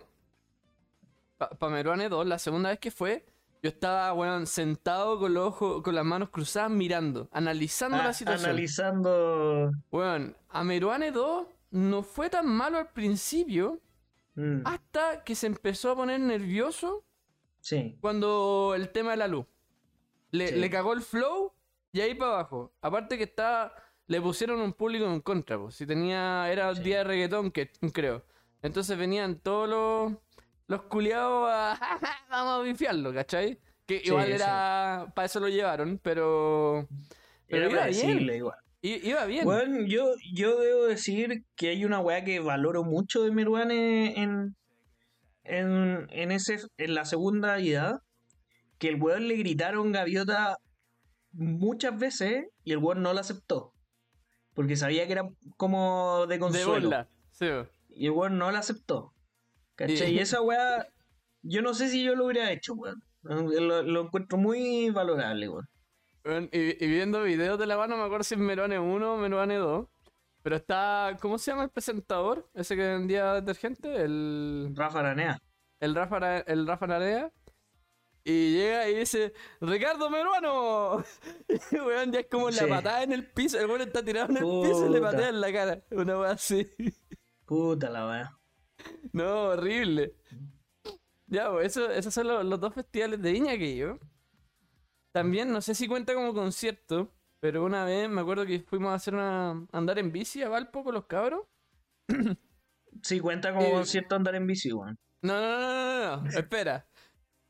[1.39, 3.25] Pa, pa Meruane 2, la segunda vez que fue,
[3.63, 8.13] yo estaba, weón, sentado con los ojos, con las manos cruzadas mirando, analizando Ah, la
[8.13, 8.51] situación.
[8.51, 9.73] analizando.
[9.91, 13.81] Weón, a Meruane 2 no fue tan malo al principio,
[14.35, 17.03] Mm, hasta que se empezó a poner nervioso
[17.61, 19.47] sí, cuando el tema de la luz.
[20.31, 20.55] Le, Sí.
[20.57, 21.53] le cagó el flow
[21.93, 22.73] y ahí para abajo.
[22.81, 23.73] Aparte que estaba.
[24.07, 25.75] Le pusieron un público en contra, pues.
[25.75, 26.51] Si tenía.
[26.53, 26.83] Era el Sí.
[26.85, 28.25] día de reggaetón, que creo.
[28.63, 30.13] Entonces venían todos los.
[30.69, 31.79] Los culiados a.
[32.31, 33.59] Vamos a bifiarlo, ¿cachai?
[33.87, 34.33] Que igual sí.
[34.33, 35.07] era.
[35.15, 36.87] Para eso lo llevaron, pero.
[37.49, 38.21] Pero era iba bien.
[38.31, 38.57] igual.
[38.83, 39.45] i- Iba bien.
[39.45, 44.55] Bueno, yo, yo debo decir que hay una weá que valoro mucho de Meruane en,
[45.45, 48.03] en, en, ese, en la segunda ida.
[48.79, 50.59] Que el weón le gritaron gaviota
[51.33, 53.73] muchas veces y el weón no la aceptó.
[54.55, 56.73] Porque sabía que era como de de consuelo.
[56.89, 57.09] bola.
[57.33, 57.71] Sí, weón.
[57.89, 59.15] y el weón no la aceptó.
[59.79, 60.13] ¿Cachai?
[60.15, 60.87] Y- esa weá,
[61.43, 63.03] yo no sé si yo lo hubiera hecho, weón.
[63.23, 65.69] Lo, lo encuentro muy valorable, weón.
[66.53, 69.55] Y, y viendo videos de la mano, me acuerdo si es Meruane 1 o Meruane
[69.57, 69.87] 2.
[70.43, 71.17] Pero está.
[71.21, 72.49] ¿Cómo se llama el presentador?
[72.55, 74.03] Ese que vendía detergente.
[74.03, 74.73] El.
[74.75, 75.41] Rafa Aranea.
[75.81, 77.33] El Rafa, el Rafa Narea.
[78.25, 81.05] Y llega y dice: ¡Ricardo Meruano!
[81.73, 82.61] Y weón, ya es como Sí.
[82.65, 83.59] la patada en el piso.
[83.59, 85.83] El weón está tirado en el piso y le patea en la cara.
[85.93, 86.69] Una weá así.
[87.47, 88.39] Puta la weá.
[89.13, 90.15] No, horrible.
[91.27, 93.99] Ya, pues eso, esos son los, los dos festivales de viña que yo.
[95.13, 98.95] También, no sé si cuenta como concierto, pero una vez me acuerdo que fuimos a
[98.95, 101.43] hacer una andar en bici a Valpo con los cabros.
[103.03, 104.99] Sí, cuenta como Eh, concierto andar en bici, weón.
[105.23, 106.89] No, no, no, no, no, espera.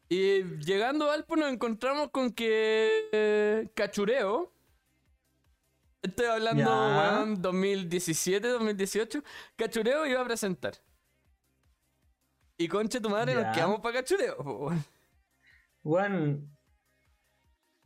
[0.08, 4.52] Y llegando a Valpo nos encontramos con que eh, Cachureo.
[6.02, 9.22] Estoy hablando, weón, 2017, 2018.
[9.56, 10.74] Cachureo iba a presentar.
[12.58, 13.42] Y concha tu madre, Ya.
[13.42, 14.36] nos quedamos para Cachureo.
[15.84, 16.50] weón.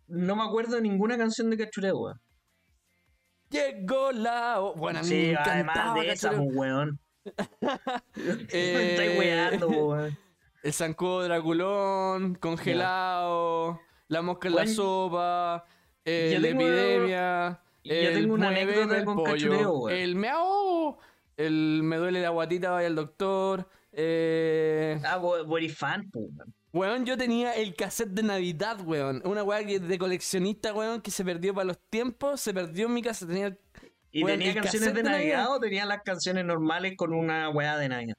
[0.09, 2.21] No me acuerdo de ninguna canción de Cachureo, weón.
[3.51, 4.59] Llegó la.
[4.77, 6.99] Bueno, me Sí, además de esa, pues, weón.
[8.51, 10.19] Eh, estáis weando, weón.
[10.63, 15.65] El zancudo Draculón, congelado, la mosca en la sopa,
[16.05, 19.99] eh, la tengo- epidemia, yo el tengo una anécdota con pollo, cachureo, weón.
[19.99, 20.99] el me ahogo,
[21.37, 23.69] el me duele la guatita, vaya al doctor.
[23.93, 25.01] Eh...
[25.05, 25.21] Ah,
[25.59, 26.11] eres fan,
[26.73, 27.05] weón.
[27.05, 29.23] Yo tenía el cassette de Navidad, weón.
[29.25, 33.03] Una weá de coleccionista, weón, que se perdió para los tiempos, se perdió en mi
[33.03, 33.27] casa.
[33.27, 33.57] Tenía
[34.11, 35.57] ¿Y Weón, tenía canciones de Navidad Navidad.
[35.57, 38.15] o tenía las canciones normales con una weá de Navidad?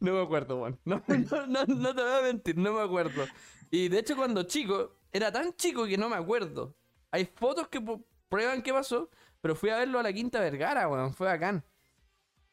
[0.00, 0.80] No me acuerdo, weón.
[0.84, 3.24] No, no, no, no te voy a mentir, no me acuerdo.
[3.70, 6.74] Y de hecho, cuando chico, era tan chico que no me acuerdo.
[7.10, 7.80] Hay fotos que
[8.28, 9.10] prueban qué pasó,
[9.40, 11.12] pero fui a verlo a la Quinta Vergara, weón.
[11.12, 11.62] Fue bacán.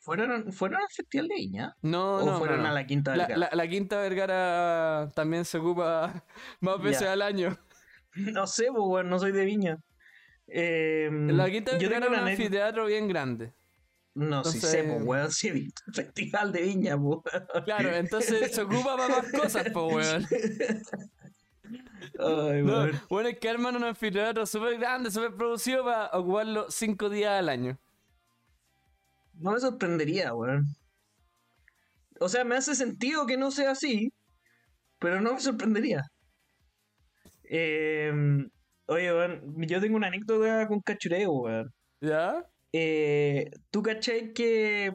[0.02, 1.76] ¿Fueron, ¿fueron al Festival de Viña?
[1.84, 3.38] No, ¿O no, fueron no, a la Quinta Vergara?
[3.38, 6.26] la- la Quinta Vergara también se ocupa
[6.60, 7.58] más veces al año.
[8.16, 9.78] No sé, pues, weón, no soy de Viña.
[10.48, 13.54] Eh, La Quinta Vergara es un anfiteatro bien grande.
[14.14, 17.20] No, sí entonces- sé, pues, weón, sí he visto el Festival de Viña, pues.
[17.64, 20.28] Claro, entonces se ocupa para más cosas, po, weón.
[22.20, 27.10] Ay, No, bueno, es que arman un anfiteatro súper grande, súper producido para ocuparlo cinco
[27.10, 27.78] días al año.
[29.42, 30.66] No me sorprendería, weón.
[32.20, 34.14] O sea, me hace sentido que no sea así,
[35.00, 36.04] pero no me sorprendería.
[37.44, 38.14] Eh,
[38.86, 41.74] oye, weón, yo tengo una anécdota con cachureo, weón.
[42.00, 42.46] ¿Ya?
[42.72, 44.94] Eh, ¿Tú cachai que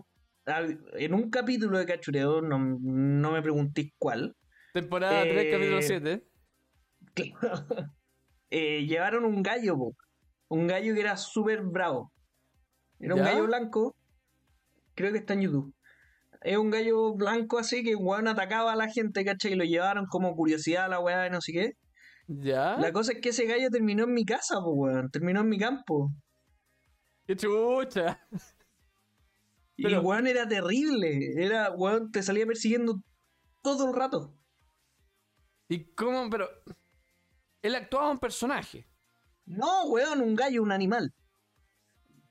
[0.94, 4.34] en un capítulo de cachureo, no, no me preguntéis cuál,
[4.72, 6.26] Temporada 3, Eh, capítulo 7.
[8.50, 9.96] eh, llevaron un gallo, po.
[10.48, 12.12] un gallo que era súper bravo.
[13.00, 13.96] Era un gallo blanco,
[14.96, 15.74] creo que está en YouTube.
[16.42, 19.52] Es un gallo blanco así que weón atacaba a la gente, ¿cachai?
[19.52, 21.72] Y lo llevaron como curiosidad a la weá y no sé qué.
[22.28, 22.76] ¿Ya?
[22.78, 25.10] La cosa es que ese gallo terminó en mi casa, po, weón.
[25.10, 26.10] Terminó en mi campo.
[27.26, 28.20] ¡Qué chucha!
[29.76, 31.18] Y Pero- weón era terrible.
[31.36, 33.02] Era, weón, te salía persiguiendo
[33.62, 34.34] todo el rato.
[35.68, 36.30] ¿Y cómo?
[36.30, 36.48] Pero.
[37.62, 38.86] Él actuaba un personaje.
[39.44, 41.12] No, weón, un gallo, un animal.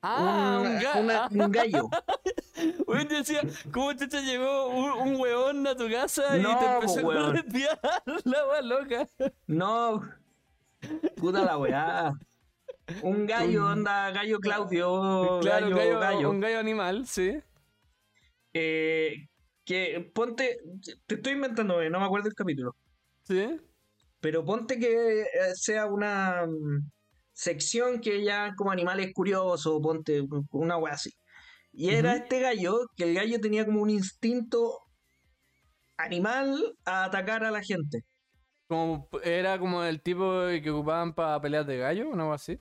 [0.07, 1.89] Ah, un, ga- una- un gallo.
[2.87, 3.41] Weón, decía,
[3.71, 7.25] ¿cómo chucha llegó un, un weón a tu casa y te empezó a weón.
[7.25, 7.79] corretear
[8.25, 9.07] la wea loca?
[9.47, 10.01] No.
[11.15, 12.13] Puta la weá.
[13.01, 16.29] Un gallo, Un- anda, gallo Claudio, claro, gallo, un gallo, gallo.
[16.29, 17.39] un gallo animal, sí.
[18.53, 19.27] Eh,
[19.65, 20.59] que ponte,
[21.07, 22.75] te estoy inventando, eh, no me acuerdo el capítulo,
[23.23, 23.59] Sí.
[24.19, 26.89] pero ponte que eh, sea una mm,
[27.35, 31.11] sección que ya como animales curiosos, ponte una wea así.
[31.71, 34.79] Y era este gallo, que el gallo tenía como un instinto
[35.97, 37.99] animal a atacar a la gente.
[38.67, 42.57] Como, era como el tipo que ocupaban para peleas de gallo, o algo así.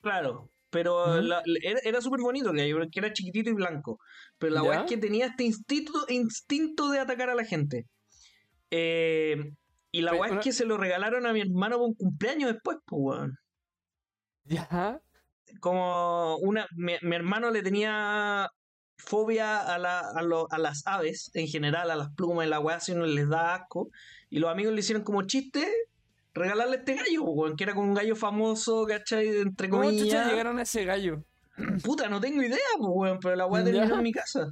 [0.00, 3.98] Claro, pero la- era, era súper bonito el gallo, porque era chiquitito y blanco.
[4.38, 7.84] Pero la weá es que tenía este instinto, instinto de atacar a la gente.
[8.70, 9.36] Eh,
[9.92, 12.78] y la weá es que se lo regalaron a mi hermano por un cumpleaños después,
[12.86, 13.32] pues weón.
[14.50, 15.00] Ya.
[15.60, 16.66] Como una.
[16.76, 18.48] Mi, mi hermano le tenía
[18.98, 22.60] fobia a, la, a, lo- a las aves en general, a las plumas y la
[22.60, 23.88] weá, si no les da asco.
[24.28, 25.66] Y los amigos le hicieron como chiste
[26.34, 29.28] regalarle este gallo, weón, que era como un gallo famoso, ¿cachai?
[29.38, 30.28] Entre ¿Cómo comillas.
[30.28, 31.24] llegaron a ese gallo?
[31.84, 34.46] Puta, no tengo idea, weón, pero la weá terminó en mi casa.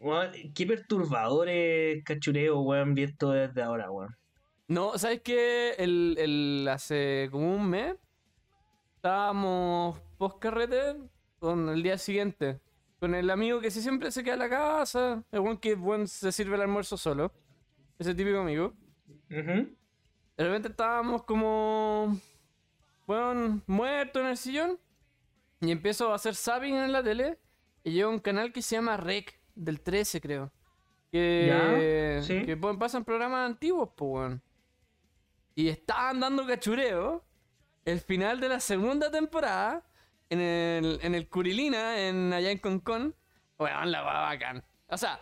[0.00, 4.10] Weón, qué perturbadores cachureo, weón, vi esto desde ahora, weón.
[4.68, 5.74] No, ¿sabes qué?
[5.78, 7.94] El, el, hace como un mes
[9.02, 10.94] estábamos post carrete
[11.40, 12.60] con el día siguiente.
[13.00, 15.24] Con el amigo que sí siempre se queda en la casa.
[15.32, 17.32] El buen que buen se sirve el almuerzo solo.
[17.98, 18.74] Ese típico amigo.
[19.28, 19.74] De
[20.36, 22.16] repente estábamos como.
[23.04, 24.78] Bueno, muertos en el sillón.
[25.60, 27.40] Y empiezo a hacer zapping en la tele
[27.82, 30.52] y llega un canal que se llama Rec, del 13 creo.
[31.10, 32.46] Que, sí.
[32.46, 34.42] que pasan programas antiguos, pues, weón.
[35.56, 37.24] Y estaban dando cachureo
[37.84, 39.82] el final de la segunda temporada
[40.30, 43.14] en el, en el Curilina, en, allá en Concon.
[43.58, 44.64] Weón, la va bacán.
[44.88, 45.20] O sea,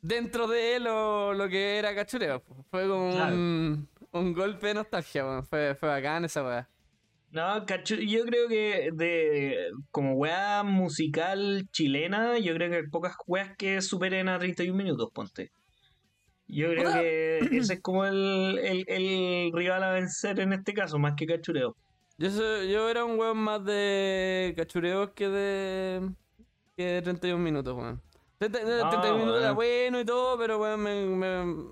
[0.00, 2.42] dentro de lo, lo que era cachureo.
[2.70, 3.34] Fue como Claro.
[3.34, 5.46] un, un golpe de nostalgia, weón.
[5.46, 6.68] Fue, fue bacán esa weá.
[7.30, 13.54] No, yo creo que de como weá musical chilena, yo creo que hay pocas weas
[13.58, 15.52] que superen a 31 minutos, ponte.
[16.48, 20.98] Yo creo que ese es como el, el, el rival a vencer en este caso,
[20.98, 21.76] más que cachureo.
[22.16, 26.10] Yo, soy- yo era un weón más de cachureo que de,
[26.76, 28.00] que de 31 minutos, weón.
[28.38, 29.56] 30 de Ah, 31 minutos era weón.
[29.56, 31.64] bueno y todo, pero weón, me, me,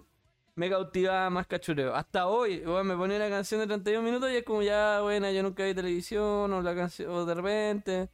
[0.54, 1.94] me cautivaba más cachureo.
[1.94, 5.32] Hasta hoy, weón, me ponía una canción de 31 minutos y es como ya, buena,
[5.32, 8.08] yo nunca vi televisión o la canción, o de repente.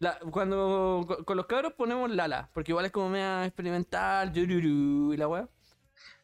[0.00, 5.12] La, cuando con, con los cabros ponemos Lala, porque igual es como media experimental, yururu
[5.12, 5.48] y la weá.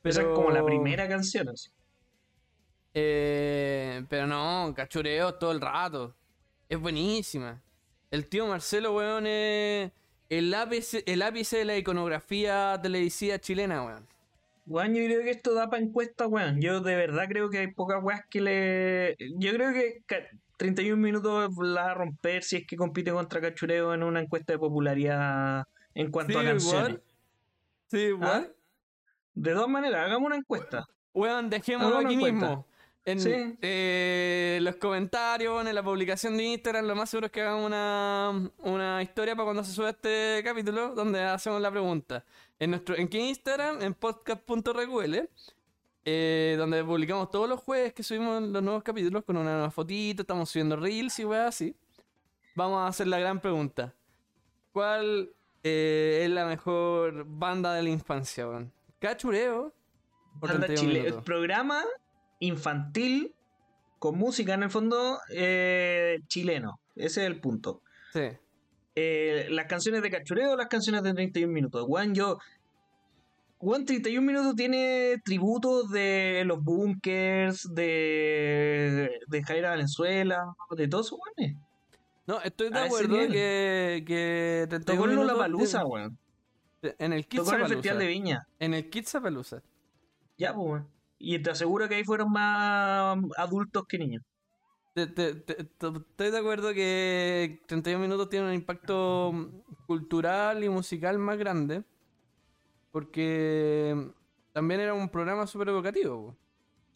[0.05, 1.71] Esa es como la Pero- primera canción, así.
[2.93, 6.15] Eh, pero no, cachureo todo el rato.
[6.69, 7.61] Es buenísima.
[8.11, 9.91] El tío Marcelo, weón, es
[10.29, 14.07] el ápice, el ápice de la iconografía televisiva chilena, weón.
[14.67, 16.61] Weón, yo creo que esto da para encuesta, weón.
[16.61, 19.17] Yo de verdad creo que hay pocas weas que le.
[19.39, 20.03] Yo creo que
[20.57, 24.53] 31 minutos la va a romper si es que compite contra Cachureo en una encuesta
[24.53, 25.65] de popularidad
[25.95, 26.89] en cuanto a canciones.
[26.91, 27.03] igual.
[27.91, 28.51] Sí, igual.
[28.51, 28.55] ¿Ah?
[29.35, 30.87] De dos maneras, hagamos una encuesta.
[31.13, 32.33] Weón, dejémoslo aquí encuesta.
[32.33, 32.67] mismo.
[33.07, 33.31] En Sí.
[33.61, 38.51] eh, los comentarios, en la publicación de Instagram, lo más seguro es que hagamos una,
[38.59, 42.25] una historia para cuando se suba este capítulo, donde hacemos la pregunta.
[42.59, 45.29] En nuestro en qué Instagram, en podcast.recuele,
[46.05, 50.23] eh, donde publicamos todos los jueves que subimos los nuevos capítulos con una nueva fotito,
[50.23, 51.77] estamos subiendo reels y weas así.
[52.55, 53.95] Vamos a hacer la gran pregunta.
[54.73, 55.31] ¿Cuál
[55.63, 58.73] eh, es la mejor banda de la infancia, weón?
[58.99, 59.73] ¿Cachureo?
[60.35, 61.25] Banda 31 chile- minutos?
[61.25, 61.83] Programa
[62.41, 63.35] infantil
[63.99, 66.81] con música en el fondo eh, chileno.
[66.95, 67.83] Ese es el punto.
[68.13, 68.29] Sí.
[68.97, 71.85] Eh, las canciones de Cachureo o las canciones de 31 minutos.
[71.87, 72.39] Juan, yo.
[73.65, 81.19] Juan 31 minutos tiene tributos de los bunkers, de, de Jaira Valenzuela, de todos esos
[81.39, 81.57] weones.
[82.27, 86.19] No, estoy de A acuerdo que, que 31 Tocó en Lollapalooza, tiene- weón.
[86.99, 88.47] En el Tocó en el Kids Festival de Viña.
[88.59, 89.17] En el Kids
[90.37, 90.89] Ya, pues, weón.
[91.19, 94.23] Y te aseguro que ahí fueron más adultos que niños.
[94.95, 99.33] Te- te- te- te- Estoy de acuerdo que 31 minutos tiene un impacto
[99.87, 101.83] cultural y musical más grande.
[102.95, 103.93] Porque
[104.53, 106.27] también era un programa súper educativo.
[106.31, 106.37] po.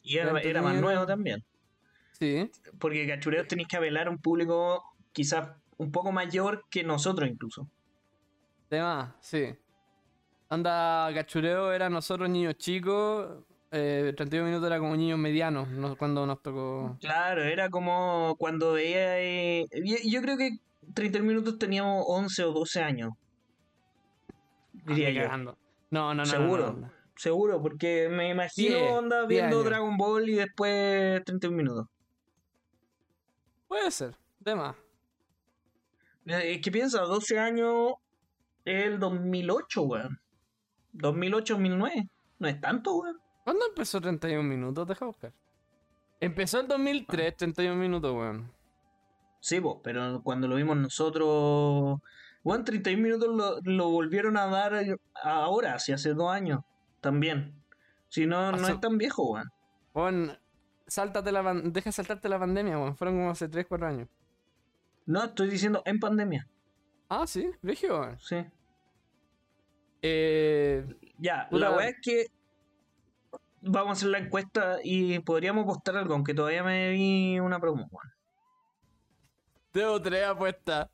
[0.05, 1.45] Y era, más nuevo también.
[2.13, 2.49] Sí.
[2.79, 4.81] Porque Cachureos tenéis que apelar a un público
[5.11, 7.69] quizás un poco mayor que nosotros incluso.
[8.71, 9.57] Además, sí.
[10.49, 13.43] Anda, cachureo era nosotros niños chicos.
[13.73, 16.97] eh, 31 minutos era como niños medianos no- cuando nos tocó.
[17.01, 19.21] Claro, era como cuando veía...
[19.21, 19.67] eh,
[20.07, 20.59] yo, creo que
[20.95, 23.15] 30 minutos teníamos 11 o 12 años.
[24.87, 25.59] Diría Ah, ni yo.
[25.91, 26.27] No, no, no.
[26.27, 26.73] Seguro.
[26.73, 26.93] no, no.
[27.17, 29.65] Seguro, porque me imagino Diez, onda viendo años.
[29.65, 31.87] Dragon Ball y después 31 minutos.
[33.67, 34.17] Puede ser.
[34.39, 34.77] De más.
[36.27, 37.95] Eh, Es que piensa, 12 años
[38.65, 40.21] es el 2008, weón.
[40.95, 42.09] 2008-2009.
[42.39, 43.19] No es tanto, weón.
[43.45, 44.87] ¿Cuándo empezó 31 minutos?
[44.87, 45.33] Deja buscar.
[46.21, 48.53] Empezó el 2003, 31 minutos, weón.
[49.41, 51.99] Sí, vos, pero cuando lo vimos nosotros.
[52.49, 54.73] Bueno, 31 minutos lo, lo volvieron a dar
[55.23, 56.61] ahora, hace hace dos años.
[57.03, 57.63] También.
[58.09, 59.53] Si no, no es tan viejo, weón.
[59.93, 60.39] Weón,
[60.87, 62.97] sáltate la deja saltarte la pandemia, weón.
[62.97, 64.09] Fueron como hace 3, 4 años.
[65.05, 66.49] No, estoy diciendo en pandemia.
[67.11, 68.19] Ah, sí, Regio, weón.
[68.19, 68.37] Sí.
[70.01, 70.87] Eh,
[71.19, 72.29] Ya, la weá es que.
[73.61, 77.87] Vamos a hacer la encuesta y podríamos postar algo, aunque todavía me vi una promo,
[77.91, 78.11] weón.
[79.71, 80.89] tengo tres apuestas.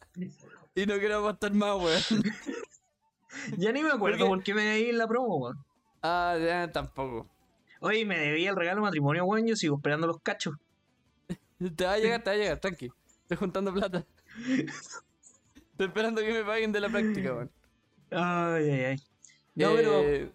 [0.75, 2.03] Y no quiero apostar más, weón.
[3.59, 5.59] Ya ni me acuerdo Porque- por qué me vi en la promo, weón.
[6.03, 7.29] Ah, ya, tampoco.
[7.81, 9.47] Oye, me debía el regalo de matrimonio, weón.
[9.47, 10.55] Yo sigo esperando los cachos.
[11.77, 12.91] Te va a llegar, te va a llegar, tranqui.
[13.23, 14.05] Estoy juntando plata.
[14.37, 17.51] Estoy esperando que me paguen de la práctica, weón.
[18.11, 18.97] Ay, ay, ay.
[19.57, 20.31] No, pero Eh,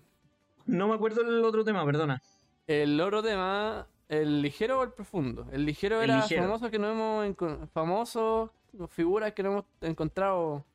[0.66, 2.22] no me acuerdo el otro tema, perdona.
[2.68, 5.48] El otro tema, ¿el ligero o el profundo?
[5.52, 6.44] El ligero El era ligero.
[6.44, 8.50] famoso que no hemos famosos,
[8.90, 10.66] figuras que no hemos encontrado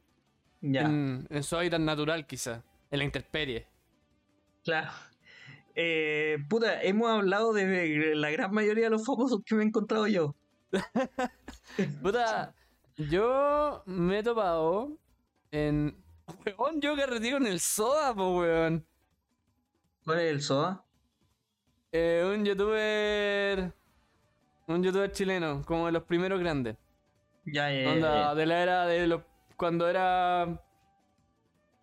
[0.61, 3.67] Ya, en, en su hábitat natural, quizá, en la intemperie.
[4.65, 4.91] claro.
[5.77, 10.07] Eh, puta, hemos hablado de la gran mayoría de los famosos que me he encontrado
[10.07, 10.37] yo.
[12.03, 12.55] Puta,
[12.97, 14.97] Yo me he topado
[15.51, 15.97] en.
[16.59, 18.87] Weón, yo carreteo en el soda, po, weón.
[20.05, 20.85] ¿Cuál es el soda?
[21.93, 23.73] Eh, un youtuber.
[24.69, 26.77] Un youtuber chileno, como de los primeros grandes.
[27.47, 28.35] Ya, ya, ya, Onda, ya.
[28.35, 29.23] de la era de los.
[29.57, 30.61] Cuando era.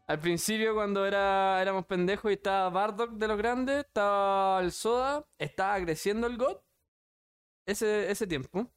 [0.07, 5.25] Al principio, cuando era éramos pendejos y estaba Bardock de los grandes, estaba el Soda,
[5.37, 6.57] estaba creciendo el God.
[7.65, 8.67] Ese, ese tiempo.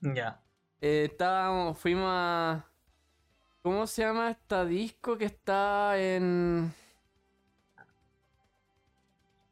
[0.00, 0.40] Ya.
[0.80, 2.64] Eh, estábamos, fuimos a.
[3.62, 6.72] ¿Cómo se llama esta disco que está en.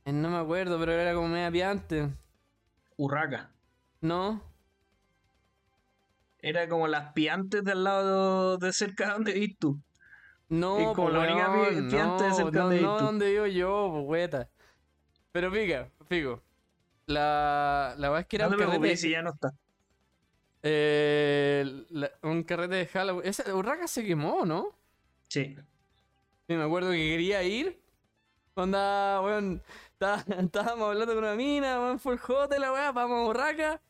[0.07, 2.09] En no me acuerdo, pero era como media piante.
[2.97, 3.51] Urraca.
[4.01, 4.48] ¿No?
[6.41, 9.81] Era como las piantes del lado de cerca de donde vivís tú.
[10.49, 11.53] No, como la única
[11.91, 13.05] piante de no, cerca no, de no tú.
[13.05, 14.31] donde vivo yo, pues.
[15.33, 16.43] Pero pica, pico.
[17.07, 19.53] La, la verdad es que era No un carrete, si ya no está.
[20.63, 23.27] eh, la- un carrete de Halloween.
[23.29, 24.69] Esa Urraca se quemó, ¿no?
[25.29, 25.57] Sí.
[26.47, 27.81] Sí, me acuerdo que quería ir.
[28.55, 29.63] Onda, weón,
[29.93, 33.81] está- estábamos hablando con una mina, weón, full hot la weá, vamos a Urraca.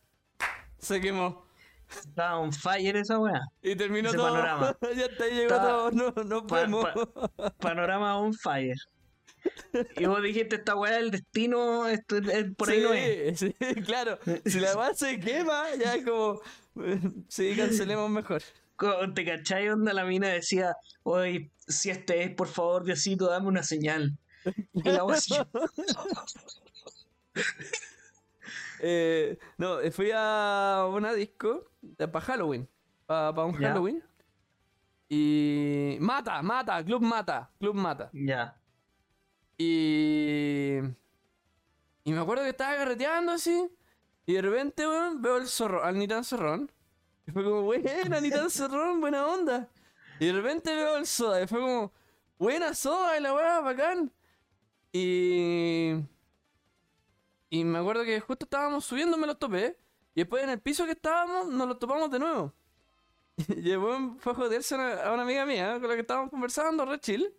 [0.79, 1.47] Se quemó.
[1.91, 3.41] Estaba on fire esa weá.
[3.63, 4.29] Y terminó Ese todo.
[4.29, 4.77] panorama.
[4.97, 5.91] ya está, llegó Estaba- todo.
[5.93, 6.85] No, no Pa- podemos.
[7.37, 8.77] pa- panorama on fire.
[9.97, 13.39] Y vos dijiste, esta weá del destino, esto, es- por ahí no es.
[13.39, 13.55] Sí,
[13.87, 14.19] claro.
[14.45, 16.41] Si la weá se quema, ya es como.
[17.29, 18.43] Sí, cancelemos mejor.
[19.15, 19.69] ¿Te cachai?
[19.71, 24.17] Onda la mina decía, oye, si este es, por favor, Diosito, dame una señal.
[24.73, 25.35] Y la weá así,
[28.81, 32.69] Eh, no, fui a una disco para Halloween.
[33.07, 33.55] Para un.
[33.55, 34.03] Halloween.
[35.09, 35.97] Y.
[36.01, 38.11] Mata, mata, Club Mata, Club Mata.
[38.13, 38.57] Ya.
[39.57, 40.79] Y.
[42.05, 43.69] Y me acuerdo que estaba carreteando así.
[44.27, 46.71] Y de repente, weón, veo el zorro, al Nitan Zorrón.
[47.27, 49.69] Y fue como, buena, Nitan Zorrón, buena onda.
[50.21, 51.43] Y de repente veo el soda.
[51.43, 51.93] Y fue como,
[52.39, 54.13] buena soda, y la weá, bacán.
[54.93, 55.95] Y.
[57.51, 59.79] Y me acuerdo que justo estábamos subiendo, me los topé.
[60.19, 62.53] Y después en el piso que estábamos, nos los topamos de nuevo.
[63.57, 66.01] Y el weón fue a joderse a una, a una amiga mía con la que
[66.01, 67.33] estábamos conversando, re chill.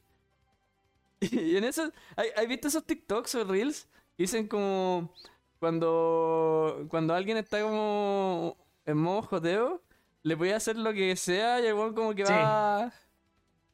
[1.19, 3.89] Y en eso, ¿hay, hay visto esos TikToks o Reels?
[4.17, 5.13] Dicen como
[5.59, 8.55] cuando, cuando alguien está como
[8.85, 9.83] en modo joteo,
[10.23, 12.31] le voy a hacer lo que sea y el weón como que Sí.
[12.31, 12.93] va...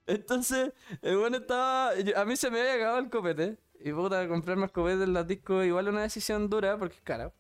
[0.07, 1.91] Entonces, el weón estaba...
[1.91, 3.59] a mí se me había acabado el copete.
[3.79, 7.01] Y puta, comprar más copetes en las discos igual es una decisión dura porque es
[7.03, 7.31] cara.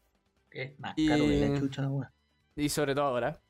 [0.55, 2.11] Es más Y- caro que la chucha la weá.
[2.55, 3.41] Y sobre todo ahora.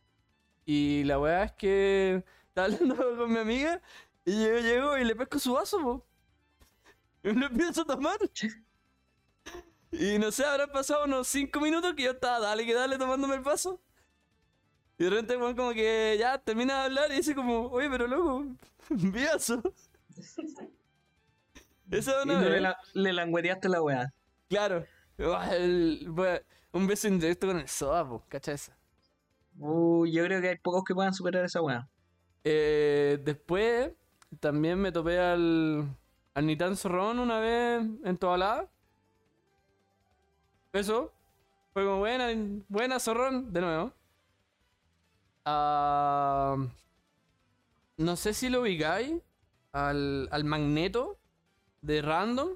[0.66, 3.80] Y la weá es que estaba hablando con mi amiga
[4.26, 6.08] y yo llego y le pesco su vaso, po.
[7.24, 8.18] Y me lo empiezo a tomar.
[9.92, 13.36] Y no sé, habrán pasado unos 5 minutos que yo estaba dale que dale tomándome
[13.36, 13.80] el vaso.
[14.98, 18.46] Y de repente como que ya termina de hablar y dice como, oye, pero loco,
[18.90, 19.62] vaso.
[21.92, 24.12] Esa es Y no le, la- le langüeteaste la weá.
[24.50, 24.86] Claro.
[25.52, 26.08] El-
[26.76, 28.78] un beso indirecto con el soda, po, ¿cacha esa?
[29.58, 31.88] Uh, yo creo que hay pocos que puedan superar esa weá.
[32.44, 33.92] Eh, después
[34.40, 35.88] también me topé al,
[36.34, 38.70] al Nitan Zorrón una vez en Tobalá.
[40.74, 41.14] Eso.
[41.74, 42.28] Fue como buena,
[42.68, 43.94] buena Zorrón, de nuevo.
[45.46, 46.58] Ah,
[47.98, 49.14] no sé si lo ubicáis.
[49.72, 51.18] Al, al Magneto
[51.82, 52.50] de Random.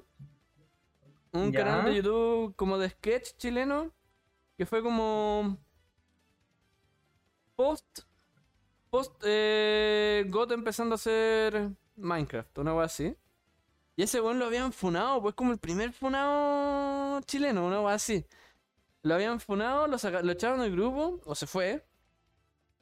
[1.32, 1.64] Un Ya.
[1.64, 3.90] canal de YouTube como de sketch chileno.
[4.60, 5.56] Que fue como.
[7.56, 8.00] Post
[8.90, 13.16] post eh, GOT empezando a hacer Minecraft, una wea así.
[13.96, 18.26] Y ese weón lo habían funado, pues como el primer funado chileno, una wea así.
[19.00, 21.82] Lo habían funado, lo, lo echaron del grupo, o se fue.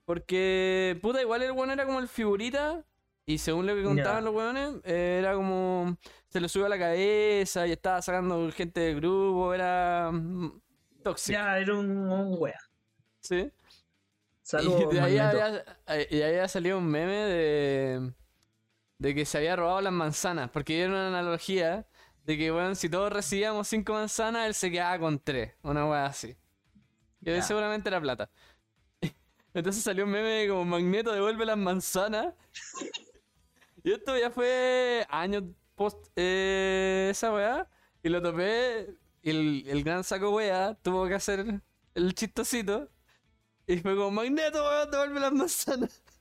[0.05, 2.85] Porque, puta, igual el weón era como el figurita.
[3.24, 5.97] Y según lo que contaban los weones, eh, era como.
[6.29, 10.11] Se le subió a la cabeza y estaba sacando gente del grupo, era.
[11.03, 11.33] Tóxico.
[11.33, 12.59] Ya, era un, un wea.
[13.21, 13.51] ¿Sí?
[14.43, 18.13] Saludos, Y de ahí había, eh, y ahí había salido un meme de,
[18.99, 21.87] de que se había robado las manzanas, porque era una analogía
[22.25, 26.07] de que, bueno, si todos recibíamos cinco manzanas, él se quedaba con tres, una wea
[26.07, 26.37] así.
[27.25, 28.31] Que seguramente era plata.
[29.55, 32.35] Entonces salió un meme de como Magneto devuelve las manzanas.
[33.85, 35.45] y esto ya fue años
[35.75, 37.69] post eh, esa weá.
[38.03, 38.89] Y lo topé.
[39.23, 41.61] Y el, el gran saco weá tuvo que hacer
[41.95, 42.89] el chistosito.
[43.66, 46.03] Y fue como Magneto, weón, devuelve las manzanas.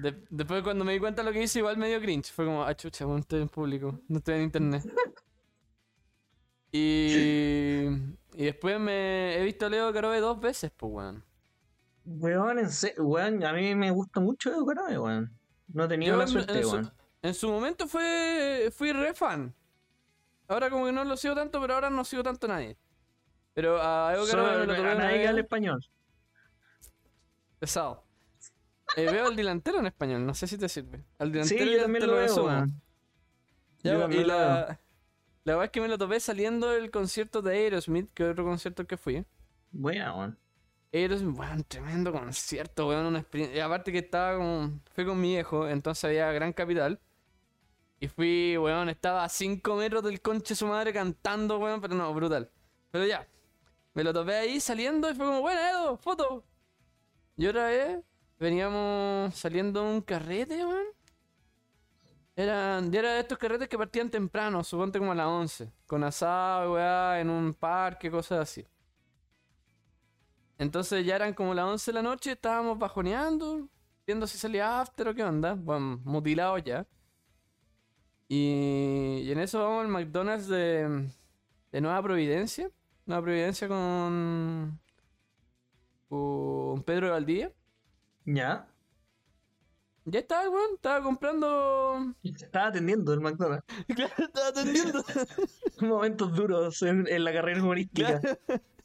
[0.00, 2.30] De- después cuando me di cuenta de lo que hice, igual medio cringe.
[2.32, 4.82] Fue como, ah, chucha, weón, estoy en público, no estoy en internet.
[6.70, 7.86] Y,
[8.34, 11.24] y después me he visto a Leo Carobe dos veces, pues weón.
[12.04, 15.38] Weón, en serio, weón, a mí me gusta mucho Edo Caroe, weón.
[15.68, 16.92] No he tenido Yo la en- suerte, en, su, weón.
[17.22, 19.54] en su momento fue, fui re fan.
[20.48, 22.76] Ahora como que no lo sigo tanto, pero ahora no sigo tanto a nadie.
[23.52, 25.84] Pero a Evo Caroe me lo a nadie que español.
[27.58, 28.04] pesado.
[28.96, 31.04] Eh, veo al delantero en español, no sé si te sirve.
[31.18, 32.66] Al delantero Sí, yo también lo veo.
[33.82, 34.26] Ya, Yo y veo.
[34.26, 34.78] la,
[35.44, 38.86] verdad es que me lo topé saliendo del concierto de Aerosmith, que es otro concierto
[38.86, 39.24] que fui.
[39.70, 40.38] Buena, weón.
[40.92, 43.58] Aerosmith, weón, tremendo concierto, weón, una experiencia.
[43.58, 44.82] Y aparte que estaba con.
[44.94, 47.00] Fui con mi viejo, entonces había gran capital.
[48.00, 52.12] Y fui, weón, estaba a 5 metros del conche su madre cantando, weón, pero no,
[52.14, 52.50] brutal.
[52.90, 53.26] Pero ya,
[53.94, 56.44] me lo topé ahí saliendo y fue como, buena, Edo, foto.
[57.36, 58.00] Y otra vez
[58.38, 60.86] veníamos saliendo un carrete, weón.
[62.36, 65.72] Eran, era de estos carretes que partían temprano, suponte como a las 11.
[65.86, 68.64] Con asado, weá, en un parque, cosas así.
[70.56, 73.68] Entonces ya eran como las 11 de la noche, estábamos bajoneando,
[74.06, 75.54] viendo si salía after o qué onda.
[75.54, 76.86] Bueno, mutilados ya.
[78.28, 81.08] Y, y en eso vamos al McDonald's de,
[81.72, 82.70] de Nueva Providencia.
[83.06, 84.78] Nueva Providencia con,
[86.08, 87.52] con Pedro de Valdivia.
[88.26, 88.68] Ya.
[90.04, 92.14] Ya estaba weón, estaba comprando.
[92.22, 93.64] Estaba atendiendo el McDonald's.
[93.94, 95.04] Claro, estaba atendiendo.
[95.80, 98.20] Momentos duros en, en la carrera humorística.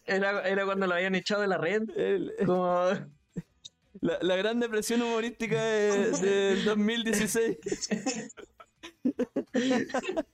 [0.05, 1.83] Era, era cuando lo habían echado de la red.
[1.95, 2.85] El- Como...
[4.01, 7.57] la, la gran depresión humorística de- del 2016.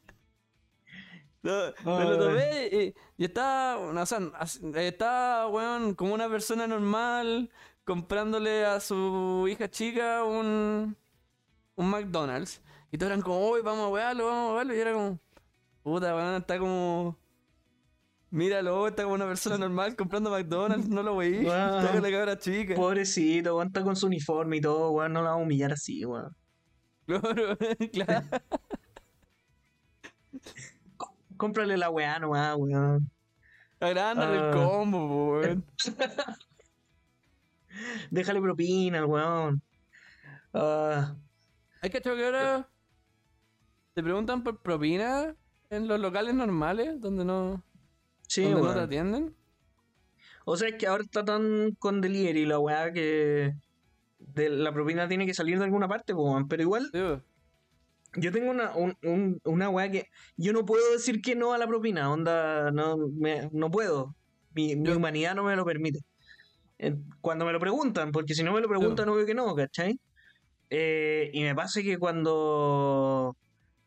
[1.42, 1.54] No,
[1.86, 4.20] me lo tomé y, y estaba, o sea,
[4.76, 7.50] estaba, weón, como una persona normal
[7.86, 10.98] comprándole a su hija chica un,
[11.76, 12.62] un McDonald's.
[12.92, 14.76] Y todos eran como, uy, vamos a wearlo, vamos a wearlo.
[14.76, 15.20] Y era como,
[15.82, 17.18] puta, weón, está como,
[18.32, 21.44] míralo, está como una persona normal comprando McDonald's, no lo veí.
[21.44, 21.52] Wow.
[21.80, 22.76] Está con la cabra chica.
[22.76, 26.04] Pobrecito, weón, está con su uniforme y todo, weón, no lo vamos a humillar así,
[26.06, 26.36] weón.
[27.06, 27.58] Claro,
[27.94, 28.28] claro.
[31.38, 33.10] Cómprale la weá nomás, weón.
[33.80, 34.52] Agrándale el Ah.
[34.54, 35.64] combo, weón.
[38.12, 39.62] Déjale propina al weón.
[40.54, 41.16] Ah,
[41.82, 42.68] Hay que que ahora
[43.94, 45.36] te preguntan por propina
[45.70, 47.64] en los locales normales donde no,
[48.28, 49.36] sí, donde no te atienden.
[50.46, 53.56] O sea, es que ahora está tan con delivery la weá que
[54.18, 56.48] de la propina tiene que salir de alguna parte, po, weón.
[56.48, 57.00] Pero igual, Sí.
[58.18, 60.06] Yo tengo una, un- un- una weá que
[60.38, 64.16] yo no puedo decir que no a la propina, onda, no, me- no puedo.
[64.56, 66.00] Mi, mi humanidad no me lo permite.
[66.80, 69.54] Eh, Cuando me lo preguntan, porque si no me lo preguntan, no veo que no,
[69.56, 70.00] ¿cachai?
[70.70, 73.36] Eh, y me pasa que cuando,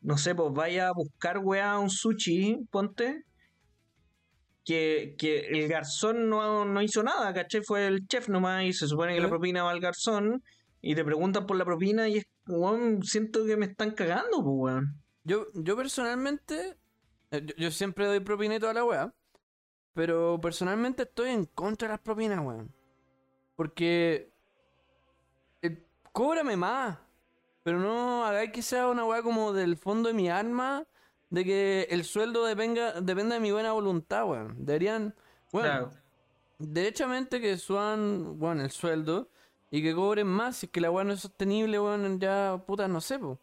[0.02, 3.22] no sé, pues vaya a buscar weá un sushi, ponte,
[4.64, 7.62] que, que el garzón no, no hizo nada, ¿cachai?
[7.64, 10.42] Fue el chef nomás y se supone que la propina va al garzón
[10.80, 14.56] y te preguntan por la propina y es, weón, siento que me están cagando, pues,
[14.56, 15.02] weón.
[15.24, 16.76] Yo, yo personalmente,
[17.30, 19.14] eh, yo, yo siempre doy propina y toda la weá,
[19.94, 22.72] pero personalmente estoy en contra de las propinas, weón.
[23.56, 24.32] Porque
[25.62, 26.98] eh, cóbrame más,
[27.62, 30.86] pero no hagáis que sea una weá como del fondo de mi alma,
[31.30, 34.56] de que el sueldo dependa, dependa de mi buena voluntad, weón.
[34.64, 35.14] Deberían,
[35.52, 35.90] bueno, Claro.
[36.58, 39.30] derechamente que suban, bueno, el sueldo
[39.72, 42.88] y que cobren más si es que la weá no es sostenible, weón, ya puta,
[42.88, 43.40] no sé, po.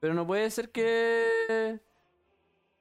[0.00, 1.80] Pero no puede ser que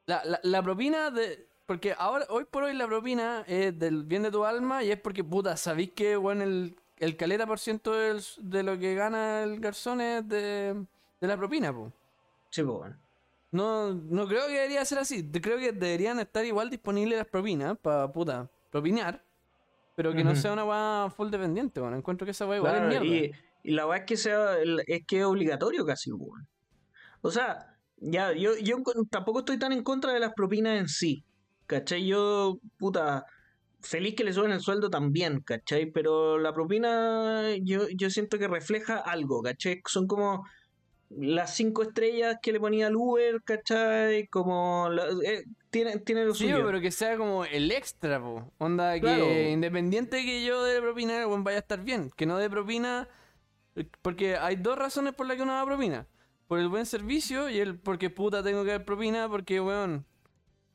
[0.06, 1.48] la, la, la propina de.
[1.66, 5.00] Porque ahora, hoy por hoy la propina es del bien de tu alma y es
[5.00, 9.42] porque, puta, sabéis que, weón, el, el caleta por ciento del- de lo que gana
[9.44, 10.86] el garzón es de,
[11.22, 11.92] de la propina, po.
[12.52, 13.00] Sí, pues, weón.
[13.52, 15.32] No, no creo que debería ser así.
[15.32, 19.25] Creo que deberían estar igual disponibles las propinas para, puta, propinar.
[19.96, 21.96] Pero que no sea una weá full dependiente, bueno.
[21.98, 23.16] Encuentro que esa weá igual Claro, es mierda.
[23.64, 26.48] y, y la weá es que sea es que es obligatorio casi, weón.
[27.22, 28.78] O sea, ya, yo, yo
[29.10, 31.24] tampoco estoy tan en contra de las propinas en sí.
[31.66, 32.06] ¿Cachai?
[32.06, 33.26] Yo, puta,
[33.82, 35.90] feliz que le suben el sueldo también, ¿cachai?
[35.92, 39.82] Pero la propina yo, yo siento que refleja algo, ¿cachai?
[39.88, 40.46] Son como
[41.10, 44.28] las cinco estrellas que le ponía al Uber, ¿cachai?
[44.28, 44.90] Como...
[44.90, 45.46] la- eh,
[45.84, 46.66] tiene, tiene lo Sí, suyo.
[46.66, 48.52] pero que sea como el extra, po.
[48.58, 49.26] Onda, Claro.
[49.26, 52.10] que independiente que yo dé propina, el weón vaya a estar bien.
[52.16, 53.08] Que no dé propina.
[54.02, 56.08] Porque hay dos razones por las que uno da propina.
[56.48, 60.06] Por el buen servicio y el porque puta tengo que dar propina porque, weón.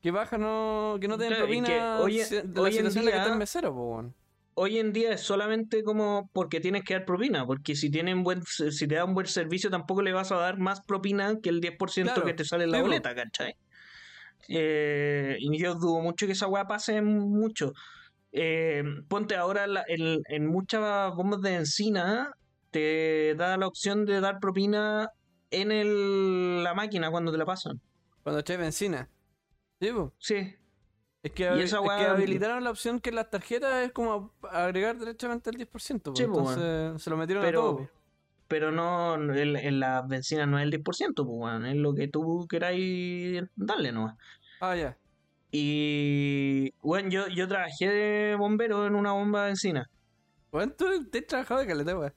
[0.01, 0.97] Que baja no.
[1.01, 3.05] Que no te den Claro, que propina hoy- si- de la hoy en situación en
[3.05, 4.15] la que día- está el mesero, po, weón.
[4.53, 8.43] hoy en día es solamente como porque tienes que dar propina, porque si tienen buen
[8.43, 11.61] si te da un buen servicio tampoco le vas a dar más propina que el
[11.61, 13.55] 10% Claro, que te sale en la boleta, ¿cachai?
[14.47, 17.73] Eh, y yo dudo mucho que esa weá pase mucho.
[18.33, 22.31] eh, ponte ahora la- en, en muchas bombas de encina
[22.69, 25.09] te da la opción de dar propina
[25.49, 27.81] en el- la máquina cuando te la pasan.
[28.23, 29.09] Cuando echáis benzina.
[29.81, 30.13] Sí, po.
[30.17, 30.55] Sí,
[31.23, 34.97] Es que, Y es que habilitaron la opción que en las tarjetas es como agregar
[34.97, 36.11] derechamente el 10%.
[36.13, 36.15] po.
[36.17, 37.89] Sí, Entonces se lo metieron a pero, todo.
[38.51, 42.09] Pero no, en, en la benzina no es el 10%, pues, weón, es lo que
[42.09, 44.17] tú queráis darle nomás.
[44.59, 44.97] Ah, ya.
[45.51, 49.89] Y bueno, yo, yo trabajé de bombero en una bomba de encina.
[50.51, 52.13] Bueno, tú te has trabajado de caleta, weón.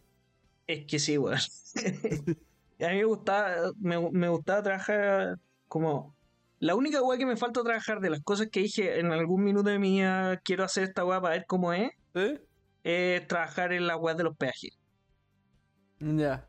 [0.66, 1.39] Es que sí, weón.
[2.80, 5.37] a mí me gustaba, me, me gustaba trabajar
[5.68, 6.16] como.
[6.59, 9.70] La única weá que me falta trabajar de las cosas que dije en algún minuto
[9.70, 11.93] de mi vida, quiero hacer esta weá para ver cómo es,
[12.82, 14.76] es trabajar en la weá de los peajes.
[16.01, 16.49] Ya.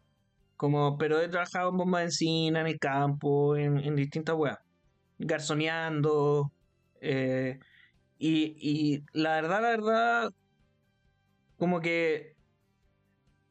[0.57, 4.59] Como, pero he trabajado en bomba de encina, en el campo, en, en distintas weas.
[5.19, 6.51] Garzoneando.
[7.01, 7.59] eh,
[8.19, 8.57] y,
[8.97, 10.31] y la verdad, la verdad,
[11.57, 12.35] como que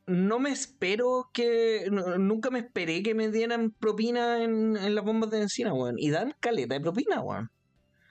[0.07, 1.89] no me espero que.
[1.91, 5.97] nu- Nunca me esperé que me dieran propina en, en las bombas de encina, weón.
[5.99, 7.51] Y dan caleta de propina, weón.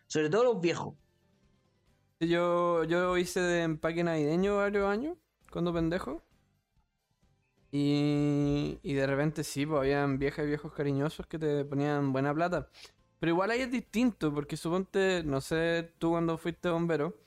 [0.07, 0.95] Sobre todo los viejos.
[2.19, 5.17] Yo, yo hice de empaque navideño varios años,
[5.51, 6.23] cuando pendejo.
[7.75, 12.31] Y, y de repente sí, pues habían viejas y viejos cariñosos que te ponían buena
[12.31, 12.69] plata.
[13.19, 17.17] Pero igual ahí es distinto, porque suponte, no sé tú cuando fuiste bombero,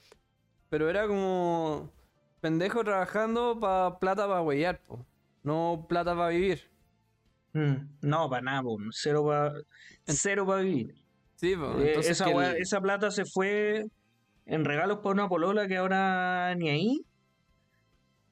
[0.69, 1.91] pero era como
[2.41, 5.05] pendejo trabajando para plata para huellar, po.
[5.43, 6.71] no plata para vivir.
[7.53, 8.63] Mm, no, para nada.
[8.93, 9.53] Cero para
[10.05, 10.95] cero pa vivir.
[11.35, 11.77] Sí, pues.
[11.79, 13.87] Eh, esa, que esa plata se fue
[14.45, 17.06] en regalos para una polola que ahora ni ahí.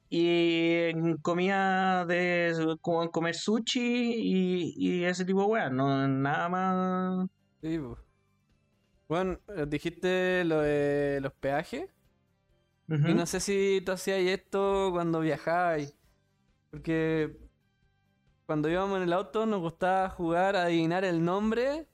[0.09, 6.07] Y en comida de como en comer sushi y, y ese tipo de weas, no
[6.07, 7.27] nada más.
[7.61, 7.79] Sí.
[9.07, 11.89] Bueno, eh, dijiste lo de los peajes.
[12.87, 15.95] Y no sé si tú hacías esto cuando viajabas.
[16.69, 17.35] Porque
[18.45, 21.87] cuando íbamos en el auto nos gustaba jugar a adivinar el nombre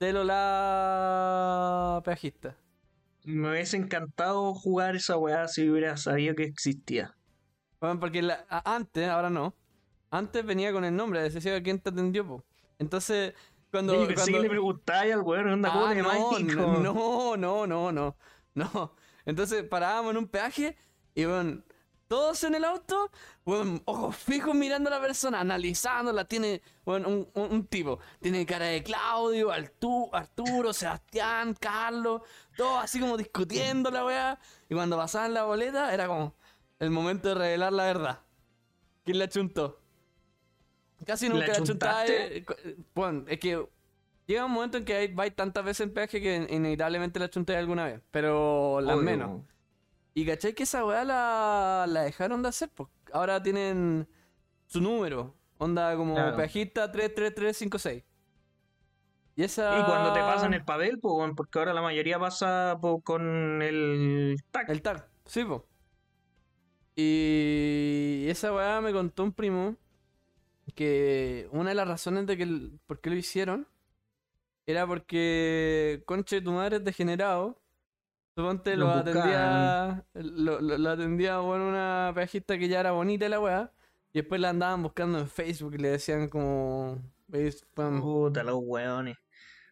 [0.00, 2.56] del o la peajista.
[3.26, 7.14] Me hubiese encantado jugar esa weá si hubiera sabido que existía.
[7.80, 9.54] Bueno, porque la- antes, ahora no.
[10.10, 12.44] Antes venía con el nombre, decía quién te atendió, po.
[12.78, 13.34] Entonces,
[13.70, 13.92] cuando.
[14.06, 17.92] Pensé cuando- que le preguntáis al weón, onda, ¿cómo Ah, no, no, no, no, no,
[17.92, 18.16] no,
[18.54, 18.94] no.
[19.24, 20.76] Entonces parábamos en un peaje
[21.14, 21.62] y bueno,
[22.08, 23.10] todos en el auto,
[23.44, 28.46] bueno, ojos fijos mirando a la persona, analizándola, tiene, bueno, un, un- un tipo, tiene
[28.46, 32.22] cara de Claudio, Artu- Arturo, Sebastián, Carlos,
[32.56, 34.38] todos así como discutiendo la weá.
[34.68, 36.34] Y cuando pasaban la boleta era como
[36.78, 38.20] el momento de revelar la verdad.
[39.04, 39.80] ¿Quién la chuntó?
[41.04, 42.04] Casi nunca ¿La la chuntaba.
[42.06, 42.36] chuntaste?
[42.38, 43.66] eh, Bueno, es que
[44.26, 47.56] llega un momento en que hay, vais tantas veces en peaje que inevitablemente la chunté
[47.56, 49.04] alguna vez, pero las Obvio.
[49.04, 49.42] menos.
[50.16, 54.08] Y cachai que esa weá la, la dejaron de hacer, pues ahora tienen
[54.66, 56.36] su número, onda como Claro.
[56.38, 58.02] peajista 33356.
[59.36, 59.78] Y esa.
[59.78, 64.36] Y cuando te pasan el papel, pues, porque ahora la mayoría pasa po, con el
[64.50, 64.70] tag.
[64.70, 65.66] El tag, sí, po.
[66.94, 69.76] Y esa weá me contó un primo
[70.74, 73.68] que una de las razones de que el- por qué lo hicieron
[74.64, 77.60] era porque conche tu madre es degenerado.
[78.36, 80.04] Suponte lo Lo atendía.
[80.12, 83.72] Lo, lo- lo atendía bueno, una peajista que ya era bonita la weá.
[84.12, 86.98] Y después la andaban buscando en Facebook y le decían como.
[87.28, 87.66] ¿veis?
[87.74, 89.16] Puta, los weones.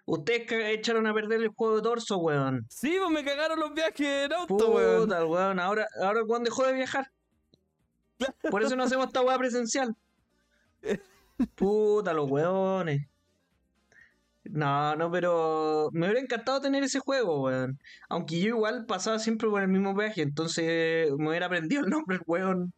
[0.06, 2.66] Ustedes echaron a perder el juego de torso, weón.
[2.70, 5.02] Sí, pues me cagaron los viajes en auto, weón.
[5.02, 5.60] Puta, el weón.
[5.60, 7.10] Ahora, ahora cuando dejó de viajar.
[8.50, 9.94] Por eso no hacemos esta weá presencial.
[11.54, 13.06] Puta, los weones.
[14.44, 17.78] No, no, pero me hubiera encantado tener ese juego, weón.
[18.08, 22.18] Aunque yo igual pasaba siempre por el mismo viaje, entonces me hubiera aprendido el nombre
[22.18, 22.72] del weón.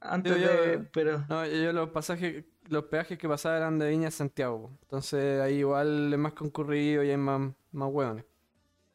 [0.00, 0.74] Antes Yo- de.
[0.78, 1.24] yo- Pero.
[1.28, 4.70] No, yo los pasajes, los peajes que pasaba eran de Viña a Santiago.
[4.82, 8.24] Entonces ahí igual es más concurrido y hay más, más hueones.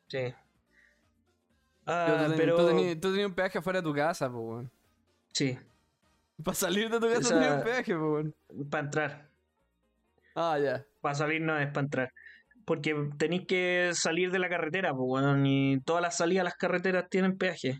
[0.08, 0.34] Sí.
[1.86, 2.56] Ah, tú, pero.
[2.58, 4.72] tú tenías, tú tenías un peaje afuera de tu casa, pues, weón.
[5.32, 5.58] Sí,
[6.44, 8.36] Para salir de tu casa O sea- tenías un peaje, pues, weón.
[8.70, 9.30] para entrar.
[10.36, 10.86] Ah, ya.
[11.02, 12.10] Para salir no es para entrar.
[12.66, 15.46] Porque tenéis que salir de la carretera, pues, weón.
[15.46, 17.80] Y todas las salidas a las carreteras tienen peaje.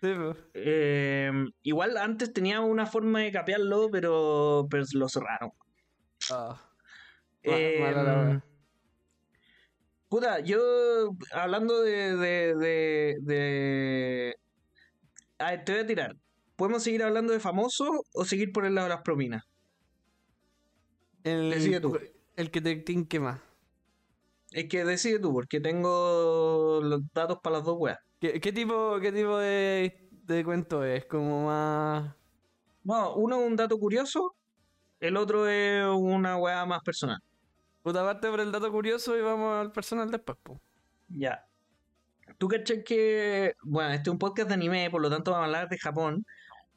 [0.00, 0.36] Sí, pues.
[0.54, 1.30] Eh,
[1.62, 5.50] igual antes tenía una forma de capearlo, pero, pero lo cerraron.
[6.30, 6.60] Ah.
[7.42, 8.42] Eh, mala
[10.08, 14.34] puta, yo hablando de, de, de, de-
[15.38, 16.12] A ver, te voy a tirar.
[16.56, 19.44] ¿Podemos seguir hablando de famosos o seguir por el lado de las propinas?
[21.24, 21.98] El, Decide tú.
[22.36, 23.40] El que te tinque más.
[24.52, 27.98] Es que decide tú, porque tengo los datos para las dos weas.
[28.20, 31.04] ¿Qué, qué tipo, qué tipo de, de cuento es?
[31.04, 32.14] Como más...
[32.84, 34.34] No, uno es un dato curioso,
[35.00, 37.18] el otro es una wea más personal.
[37.82, 40.60] Puta parte por el dato curioso y vamos al personal después, po.
[41.08, 41.46] Ya.
[42.38, 43.54] Tú caché que.
[43.62, 46.24] Bueno, este es un podcast de anime, por lo tanto vamos a hablar de Japón.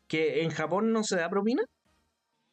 [0.08, 1.64] Que en Japón no se da propina.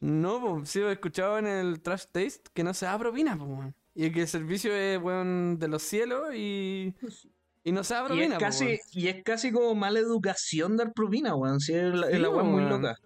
[0.01, 3.73] No, pues sí, he escuchado en el Trash Taste que no se da propina, pues.
[3.95, 6.95] Y que el servicio es, weón, de los cielos y,
[7.65, 8.79] y no se da Y propina, es, po, casi, weón.
[8.93, 11.59] y es casi como mala educación dar propina, weón.
[11.59, 12.97] Sí, es la, es Sí, la wea muy loca.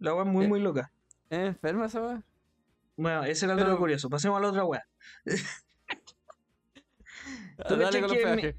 [0.00, 0.48] La wea muy, Eh.
[0.48, 0.92] muy loca.
[1.30, 2.24] ¿Es enferma esa weón?
[2.96, 4.10] Bueno, ese era el Pero- dato curioso.
[4.10, 4.86] Pasemos a la otra wea.
[7.68, 8.56] ¿Tú Dale cachai con los que mi- peajes.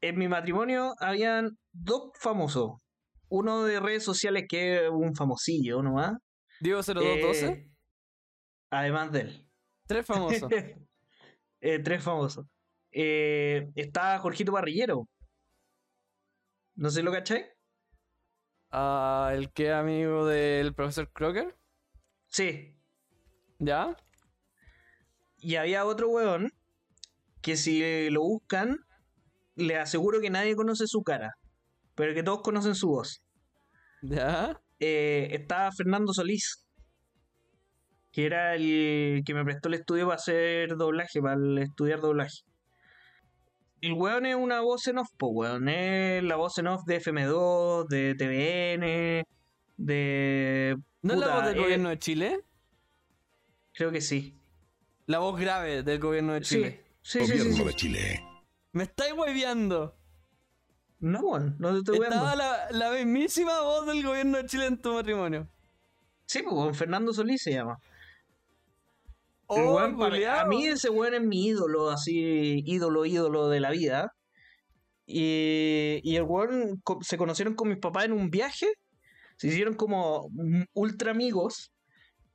[0.00, 2.72] En mi matrimonio habían dos famosos.
[3.30, 6.16] Uno de redes sociales que es un famosillo nomás.
[6.60, 7.70] Diego 0212, Eh,
[8.70, 9.48] además de él.
[9.86, 10.48] tres famosos.
[11.60, 12.46] Eh, tres famosos.
[12.92, 15.08] Eh, está Jorgito Parrillero.
[16.76, 17.46] No sé si lo cachai.
[18.70, 21.56] Ah, el que es amigo del profesor Crocker,
[22.28, 22.76] Sí.
[23.58, 23.96] ¿ya?
[25.38, 26.52] Y había otro weón
[27.42, 28.76] que si lo buscan,
[29.56, 31.34] le aseguro que nadie conoce su cara,
[31.98, 33.24] pero que todos conocen su voz.
[34.02, 34.62] ¿Ya?
[34.78, 36.64] Eh, está Fernando Solís,
[38.12, 42.44] que era el que me prestó el estudio para hacer doblaje, para estudiar doblaje.
[43.80, 45.68] El weón es una voz en off, po, weón.
[45.68, 49.24] Es la voz en off de FM2, de TVN,
[49.76, 50.76] de.
[51.02, 52.40] ¿No es la voz del eh, gobierno de Chile?
[53.74, 54.38] Creo que sí.
[55.06, 56.84] La voz grave del gobierno de Chile.
[57.02, 57.64] sí, sí, sí, Gobierno sí.
[57.64, 58.24] de Chile.
[58.70, 59.97] Me estáis hueviando.
[61.00, 64.78] No, weón, no te estoy Estaba la, la mismísima voz del gobierno de Chile en
[64.80, 65.48] tu matrimonio.
[66.26, 67.78] Sí, pues, weón, Fernando Solís se llama.
[69.46, 70.40] Oh, weón, para- culiao.
[70.40, 74.12] a mí ese weón es mi ídolo, así, ídolo, ídolo de la vida.
[75.06, 78.66] Y, y el weón se conocieron con mis papás en un viaje,
[79.36, 80.28] se hicieron como
[80.74, 81.72] ultra amigos,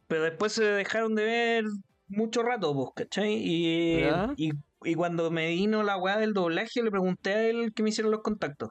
[0.07, 1.65] pero después se dejaron de ver
[2.07, 3.33] mucho rato, pues, ¿cachai?
[3.35, 4.03] Y,
[4.37, 4.51] y,
[4.85, 8.11] y cuando me vino la weá del doblaje, le pregunté a él que me hicieron
[8.11, 8.69] los contactos.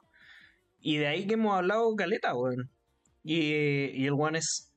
[0.79, 2.69] Y de ahí que hemos hablado caleta, weón.
[3.23, 3.37] Y,
[3.93, 4.71] y el weón es.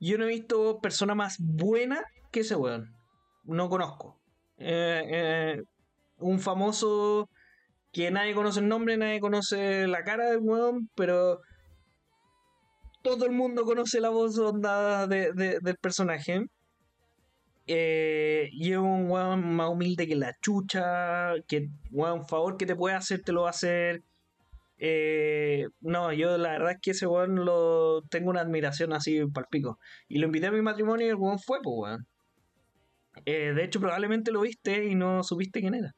[0.00, 2.94] Yo no he visto persona más buena que ese weón.
[3.44, 4.18] No conozco.
[4.56, 5.62] Eh, eh,
[6.18, 7.28] un famoso
[7.92, 11.40] que nadie conoce el nombre, nadie conoce la cara del weón, pero
[13.02, 16.42] todo el mundo conoce la voz onda de- de- del personaje.
[17.66, 22.66] Eh, y es un weón más humilde que la chucha, que weón, un favor que
[22.66, 24.02] te puede hacer, te lo va a hacer.
[24.78, 29.78] Eh, no, yo la verdad es que ese weón lo tengo una admiración así palpico.
[30.08, 32.06] Y lo invité a mi matrimonio y el weón fue, pues weón.
[33.26, 35.94] Eh, de hecho, probablemente lo viste y no supiste quién era.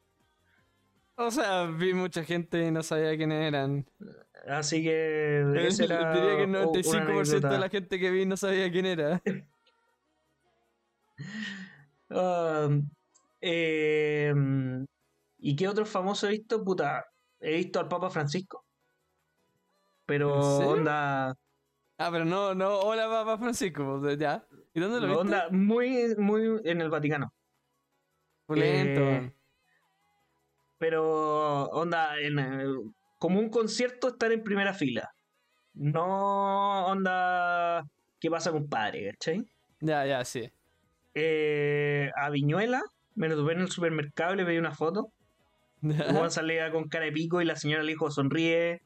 [1.15, 3.85] O sea, vi mucha gente y no sabía quiénes eran.
[4.47, 8.69] Así que Diría que el u- una 95% de la gente que vi no sabía
[8.71, 9.21] quién era.
[13.41, 14.33] Eh,
[15.39, 16.63] ¿Y qué otros famosos he visto?
[16.63, 17.05] Puta,
[17.39, 18.63] he visto al Papa Francisco.
[20.05, 21.35] Pero onda,
[21.97, 24.45] Ah, pero no, no, hola papá Francisco, pues, ya.
[24.73, 25.21] ¿Y dónde lo viste?
[25.21, 27.31] onda muy, muy en el Vaticano.
[28.45, 29.33] Pulento, eh.
[30.79, 32.65] Pero onda, en, eh,
[33.19, 35.09] como un concierto estar en primera fila.
[35.75, 37.83] No onda,
[38.19, 39.11] ¿qué pasa compadre?
[39.11, 39.45] ¿Cachai?
[39.79, 40.51] Ya, ya, sí.
[41.15, 42.81] Eh, a Viñuela,
[43.15, 45.11] me lo tuve en el supermercado y le pedí una foto.
[45.81, 48.81] El weón salía con cara de pico y la señora le dijo sonríe.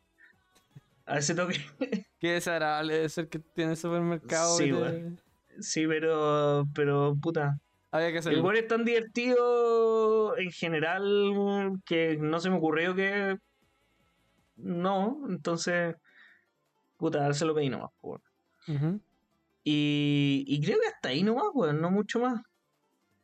[1.06, 1.56] A ese toque.
[2.20, 4.58] Qué desagradable debe ser que tiene supermercado.
[4.58, 5.62] Sí, te-.
[5.62, 6.68] Sí, pero.
[6.74, 7.60] Pero, puta.
[7.92, 13.38] Había que El weón es tan divertido en general que no se me ocurrió que.
[14.58, 15.96] No, entonces.
[16.98, 18.22] Puta, se lo pedí nomás, po, weón.
[18.68, 19.02] Ujú.
[19.70, 22.42] Y, y creo que hasta ahí nomás, weón, no mucho más.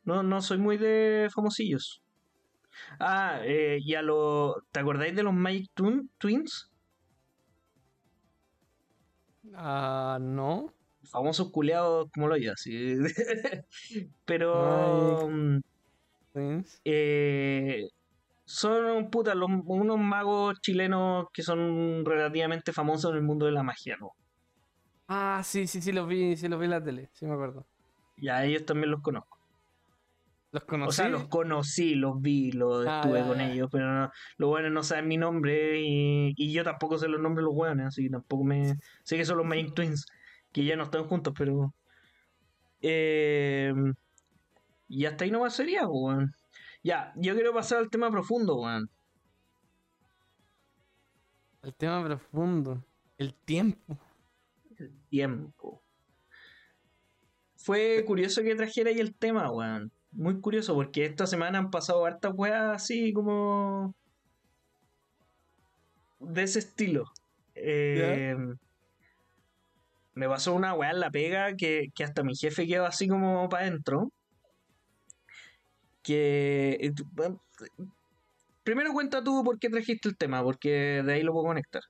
[0.04, 2.02] No, no soy muy de famosillos.
[3.00, 4.54] Ah, eh, y a lo.
[4.70, 6.70] ¿Te acordáis de los Magic Twin- Twins?
[9.54, 10.74] Ah, no.
[11.04, 12.96] Famosos culeados como lo yo, así.
[14.26, 15.28] Pero.
[15.30, 15.60] mm,
[16.34, 16.80] Twins.
[16.84, 17.88] eh,
[18.44, 23.62] son puta, los- unos magos chilenos que son relativamente famosos en el mundo de la
[23.62, 24.10] magia, ¿no?
[25.08, 27.66] Ah, sí, sí, sí, los vi, sí, los vi en la tele, sí me acuerdo.
[28.16, 29.38] Y a ellos también los conozco.
[30.52, 30.88] ¿Los conocí?
[30.88, 33.44] O sea, los conocí, los vi, los Ah, estuve ya, con ya.
[33.50, 37.20] ellos, pero no- los buenos no saben mi nombre y, y yo tampoco sé los
[37.20, 38.76] nombres de los buenos, así que tampoco me...
[39.02, 40.06] Sé que son los Magic Twins,
[40.52, 41.74] que ya no están juntos, pero...
[42.80, 43.72] Eh,
[44.88, 46.34] y hasta ahí nomás sería, pues, weón.
[46.82, 48.90] Ya, yo quiero pasar al tema profundo, weón.
[51.62, 52.84] El tema profundo.
[53.18, 53.98] El tiempo.
[54.78, 55.82] El tiempo.
[57.56, 59.90] Fue curioso que trajera ahí el tema, weón.
[60.12, 63.94] Muy curioso, porque esta semana han pasado hartas weas así como.
[66.20, 67.04] de ese estilo.
[67.54, 68.36] Eh,
[70.14, 73.48] me pasó una weá en la pega que, que hasta mi jefe quedó así como
[73.48, 74.12] para adentro.
[76.02, 76.78] Que.
[76.80, 76.92] eh,
[78.62, 81.82] Primero cuenta tú por qué trajiste el tema, porque de ahí lo puedo conectar.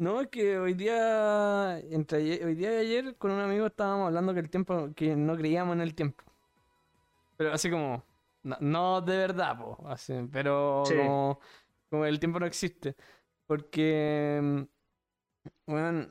[0.00, 4.06] No, es que hoy día, entre ayer- hoy día y ayer, con un amigo estábamos
[4.06, 6.24] hablando que el tiempo, que no creíamos en el tiempo.
[7.36, 8.02] Pero así como,
[8.42, 10.94] no, no de verdad, po, así, pero Sí.
[10.96, 11.38] como,
[11.90, 12.96] como el tiempo no existe.
[13.46, 14.66] Porque,
[15.66, 16.06] bueno,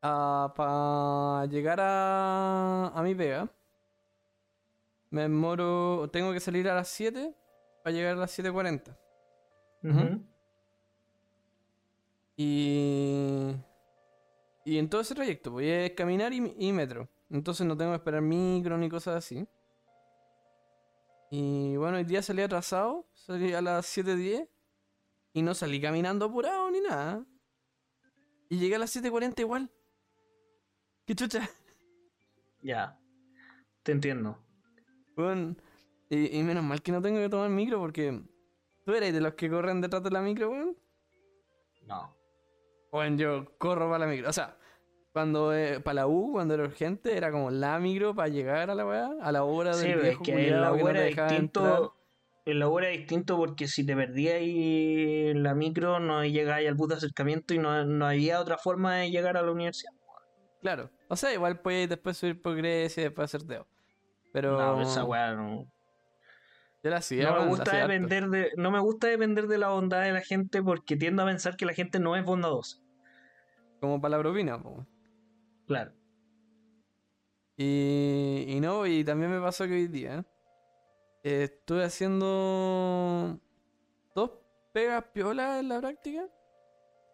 [0.00, 3.48] para llegar a, a mi pega,
[5.10, 7.34] me demoro, tengo que salir a las 7
[7.82, 8.96] para llegar a las 7.40.
[9.82, 10.22] Ujú.
[12.42, 13.54] Y.
[14.64, 17.08] Y en todo ese trayecto, voy a caminar y, y metro.
[17.30, 19.46] Entonces no tengo que esperar micro ni cosas así.
[21.30, 24.48] Y bueno, hoy día salí atrasado, salí a las 7.10
[25.32, 27.24] y no salí caminando apurado ni nada.
[28.50, 29.70] Y llegué a las 7.40 igual.
[31.06, 31.48] ¡Qué chucha!
[32.60, 32.98] Ya.
[33.82, 34.38] Te entiendo.
[35.16, 35.56] Bueno,
[36.08, 38.22] y, y menos mal que no tengo que tomar micro porque
[38.84, 40.76] tú eres de los que corren detrás de la micro, weón.
[41.86, 42.21] No.
[42.92, 44.28] Bueno, yo corro para la micro.
[44.30, 44.56] O sea,
[45.12, 48.86] cuando para la U, cuando era urgente, era como la micro para llegar a la
[48.86, 51.00] weá, a la hora Sí, del pero es viejo que en la que no era
[51.00, 51.40] dejaba entrar.
[51.72, 51.96] distinto.
[52.44, 56.88] En la era distinto porque si te perdías en la micro, no llegabas al bus
[56.88, 59.92] de acercamiento y no, no había otra forma de llegar a la universidad.
[60.60, 60.90] Claro.
[61.08, 63.66] O sea, igual puedes después subir por Grecia y después hacer deo.
[64.32, 65.72] Pero No, esa weá no.
[66.82, 67.88] Yo la hacía, No me gusta harto.
[67.88, 71.26] depender de, no me gusta depender de la bondad de la gente porque tiendo a
[71.26, 72.78] pensar que la gente no es bondadosa.
[73.80, 74.86] Como para la propina, po.
[75.66, 75.92] Claro.
[77.56, 80.24] Y, y no, y también me pasó que hoy día
[81.22, 83.38] eh, estuve haciendo
[84.14, 84.30] dos
[84.72, 86.28] pegas piolas en la práctica.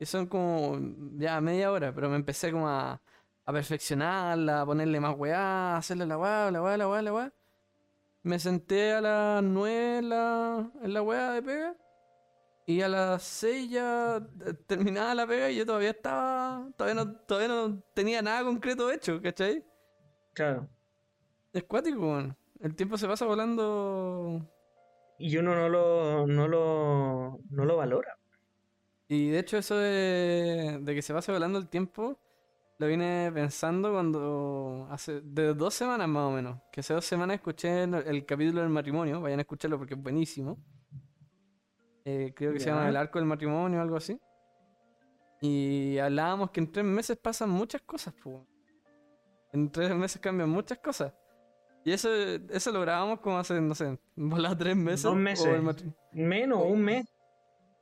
[0.01, 0.79] Y son como
[1.17, 3.03] ya media hora, pero me empecé como a,
[3.45, 7.13] a perfeccionarla, a ponerle más weá, a hacerle la weá, la weá, la weá, la
[7.13, 7.33] weá.
[8.29, 11.75] Me senté a las nueve en la, en la weá de pega.
[12.67, 16.69] Y a las 6 ya eh, terminaba la pega y yo todavía estaba.
[16.77, 19.65] Todavía no, todavía no tenía nada concreto hecho, ¿cachai?
[20.35, 20.69] Claro.
[21.55, 22.37] Es cuático, weón.
[22.61, 24.47] El tiempo se pasa volando.
[25.19, 28.19] Y uno no lo, no lo, no lo valora.
[29.09, 32.21] Y de hecho, eso de, de que se pase volando el tiempo,
[32.79, 34.87] lo vine pensando cuando.
[34.91, 35.21] Hace.
[35.21, 36.61] De dos semanas más o menos.
[36.73, 39.21] Que hace dos semanas escuché el, el capítulo del matrimonio.
[39.21, 40.59] Vayan a escucharlo porque es buenísimo.
[42.05, 42.75] Eh, creo que se Ya.
[42.75, 44.19] llama El arco del matrimonio o algo así.
[45.41, 48.37] Y hablábamos que en tres meses pasan muchas cosas, pues.
[49.53, 51.13] En tres meses cambian muchas cosas.
[51.85, 55.03] Y eso, eso lo grabamos como hace, no sé, volado tres meses.
[55.05, 55.47] Dos o meses.
[55.47, 57.07] el matri- Menos, un mes.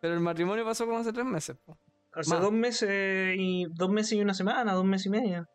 [0.00, 1.76] Pero el matrimonio pasó como hace tres meses, po.
[2.16, 2.40] Hace Más.
[2.40, 5.46] dos meses y dos meses y una semana, dos meses y media.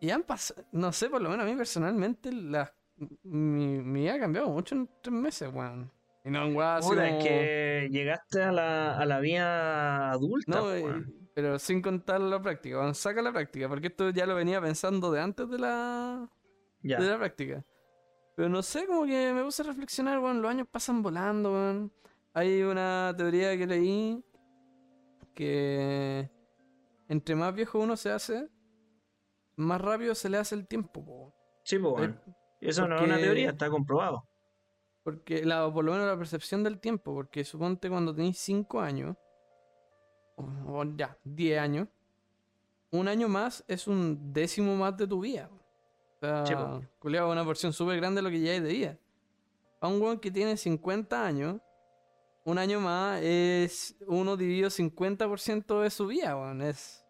[0.00, 2.72] Y han pasado, no sé, por lo menos a mí personalmente, la,
[3.24, 5.92] mi, mi vida ha cambiado mucho en tres meses, weón.
[6.24, 10.52] Y no en Puta, es que llegaste a la, a la vida adulta.
[10.52, 11.28] No, po, eh, weón.
[11.34, 15.10] pero sin contar la práctica, weón, saca la práctica, porque esto ya lo venía pensando
[15.10, 16.30] de antes de la,
[16.82, 17.00] ya.
[17.00, 17.64] de la práctica.
[18.36, 21.92] Pero no sé, como que me puse a reflexionar, weón, los años pasan volando, weón.
[22.32, 24.24] Hay una teoría que leí
[25.34, 26.30] que
[27.08, 28.48] entre más viejo uno se hace,
[29.56, 31.34] más rápido se le hace el tiempo, po.
[31.64, 32.20] Sí, po, Eh, weón.
[32.60, 34.26] Eso no es una porque- teoría, está comprobado.
[35.02, 39.16] Porque, la, por lo menos la percepción del tiempo, porque suponte cuando tenéis 5 años,
[40.36, 41.88] o, o ya, 10 años,
[42.90, 45.48] un año más es un décimo más de tu vida.
[46.16, 46.82] O sea, Sí, po.
[47.08, 48.98] una porción súper grande de lo que ya hay de vida.
[49.80, 51.60] A un weón que tiene 50 años,
[52.50, 56.62] un año más es uno dividido 50% de su vida, weón.
[56.62, 57.04] Es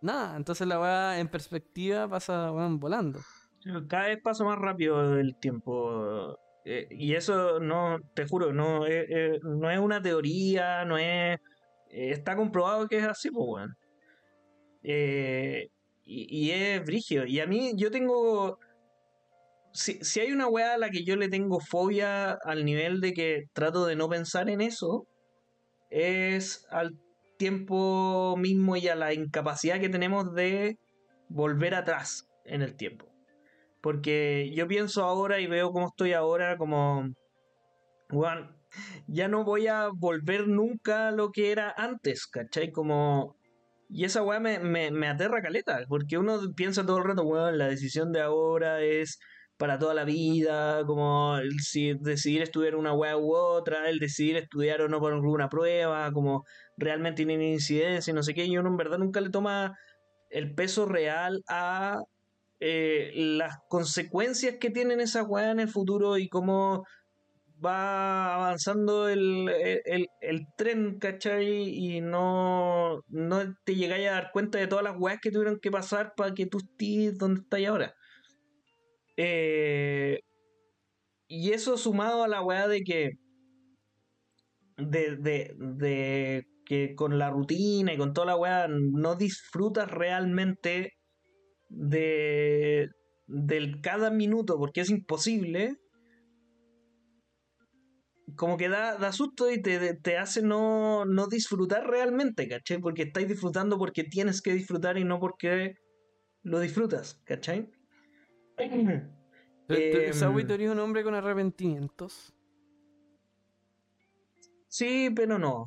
[0.00, 0.36] nada.
[0.36, 3.20] Entonces la weá en perspectiva pasa, weón, volando.
[3.88, 6.38] Cada vez pasa más rápido el tiempo.
[6.64, 11.38] eh, y eso no, te juro, no, es- es- no es una teoría, no es.
[11.90, 13.76] eh, está comprobado que es así, pues, weón.
[14.82, 15.68] Eh,
[16.04, 17.26] y, es brígido.
[17.26, 18.58] Y a mí, yo tengo.
[19.78, 23.12] Si, si hay una weá a la que yo le tengo fobia al nivel de
[23.12, 25.06] que trato de no pensar en eso,
[25.88, 26.98] es al
[27.36, 30.78] tiempo mismo y a la incapacidad que tenemos de
[31.28, 33.06] volver atrás en el tiempo.
[33.80, 37.08] Porque yo pienso ahora y veo cómo estoy ahora, como
[38.10, 38.56] weón,
[39.06, 42.72] ya no voy a volver nunca a lo que era antes, ¿cachai?
[42.72, 43.36] Como...
[43.88, 47.58] Y esa weá me, me, me aterra caleta, porque uno piensa todo el rato, weón,
[47.58, 49.20] la decisión de ahora es
[49.58, 54.36] para toda la vida, como el si decidir estudiar una weá u otra, el decidir
[54.36, 56.44] estudiar o no por alguna prueba, como
[56.76, 59.76] realmente tiene incidencia y no sé qué, y uno en verdad nunca le toma
[60.30, 61.98] el peso real a
[62.60, 66.84] eh, las consecuencias que tienen esas weas en el futuro y cómo
[67.64, 69.48] va avanzando el,
[69.84, 71.46] el, el, tren, ¿cachai?
[71.46, 75.70] Y no, no te llegáis a dar cuenta de todas las weas que tuvieron que
[75.70, 77.94] pasar para que tú estés donde estás ahora.
[79.18, 80.20] Eh,
[81.26, 83.10] y eso sumado a la weá de que.
[84.76, 90.92] De, de, de, que con la rutina y con toda la weá no disfrutas realmente
[91.68, 92.88] de
[93.26, 95.76] del cada minuto porque es imposible
[98.36, 102.78] como que da, da susto y te, te hace no, no, disfrutar realmente, ¿cachai?
[102.78, 105.74] Porque estáis disfrutando porque tienes que disfrutar y no porque
[106.42, 107.68] lo disfrutas, ¿cachai?
[109.70, 112.32] Eh, es un hombre con arrepentimientos?
[114.66, 115.66] Sí, pero no.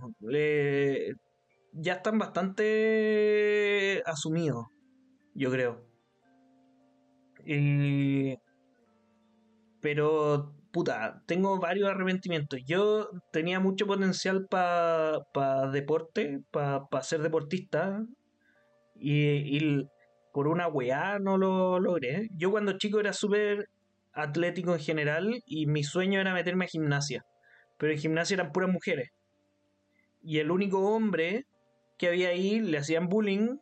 [1.74, 4.66] ya están bastante asumidos,
[5.36, 5.86] yo creo.
[9.82, 12.60] pero, puta, tengo varios arrepentimientos.
[12.66, 18.06] Yo tenía mucho potencial para pa deporte, para pa ser deportista.
[18.96, 19.90] Y, y,
[20.34, 22.30] por una weá no lo logré.
[22.36, 23.70] Yo cuando chico era súper
[24.14, 27.26] atlético en general y mi sueño era meterme a gimnasia.
[27.78, 29.10] Pero en gimnasia eran puras mujeres.
[30.24, 31.46] Y el único hombre
[31.98, 33.58] que había ahí le hacían bullying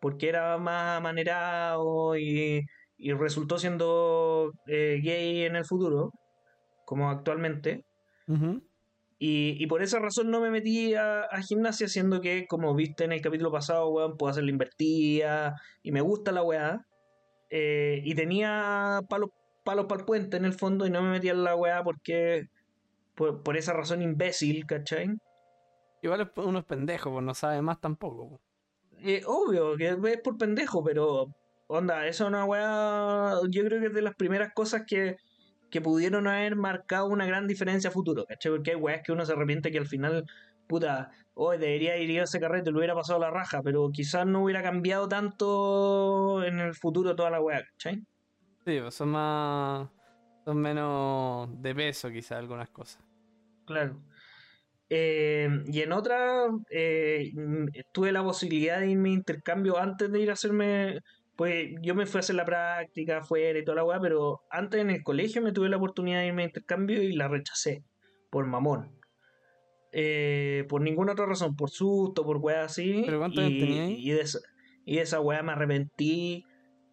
[0.00, 2.64] porque era más manerado y,
[2.98, 6.10] y resultó siendo eh, gay en el futuro,
[6.84, 7.84] como actualmente.
[9.26, 13.22] Y, por esa razón no me metí a, gimnasia, siendo que, como viste en el
[13.22, 16.84] capítulo pasado, weón, puedo hacer la invertida y me gusta la weá.
[17.48, 19.30] Eh, y tenía palos
[19.64, 22.48] palos para el puente en el fondo y no me metía en la weá porque.
[23.14, 25.08] Por, esa razón imbécil, ¿cachai?
[26.02, 28.42] Igual uno es pendejo, pues no sabe más tampoco.
[29.00, 31.28] Eh, obvio que es por pendejo, pero.
[31.66, 33.36] Onda, eso es una weá.
[33.48, 35.16] Yo creo que es de las primeras cosas que,
[35.74, 38.52] que pudieron haber marcado una gran diferencia a futuro, ¿cachai?
[38.52, 40.24] Porque hay weas que uno se arrepiente que al final,
[40.68, 44.44] puta, hoy debería ir a ese carrete, lo hubiera pasado la raja, pero quizás no
[44.44, 47.96] hubiera cambiado tanto en el futuro toda la weá, ¿cachai?
[48.64, 49.88] Sí, pues, son más.
[50.44, 53.02] Son menos de peso, quizás, algunas cosas.
[53.66, 54.00] Claro.
[54.88, 57.32] Eh, y en otra, eh,
[57.90, 61.00] tuve la posibilidad de irme a intercambio antes de ir a hacerme.
[61.36, 64.80] Pues yo me fui a hacer la práctica afuera y toda la weá, pero antes
[64.80, 67.82] en el colegio me tuve la oportunidad de irme a intercambio y la rechacé.
[68.30, 68.98] Por mamón.
[69.92, 73.02] Eh, por ninguna otra razón, por susto, por weá así.
[73.04, 73.90] ¿Pero cuántos años tenías?
[73.90, 74.38] Y de, esa,
[74.84, 76.44] y de esa weá me arrepentí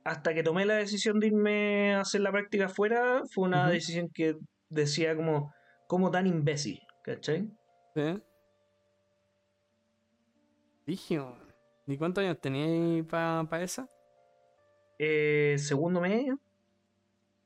[0.03, 4.09] hasta que tomé la decisión de irme a hacer la práctica afuera, fue una decisión
[4.13, 4.35] que
[4.69, 5.53] decía como,
[5.87, 7.51] como tan imbécil, ¿cachai?
[7.95, 8.21] Sí.
[10.85, 11.21] Dije,
[11.87, 13.87] ¿y cuántos años tenías para esa?
[15.03, 16.39] Eh, segundo medio.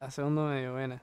[0.02, 1.02] A segundo medio, buena.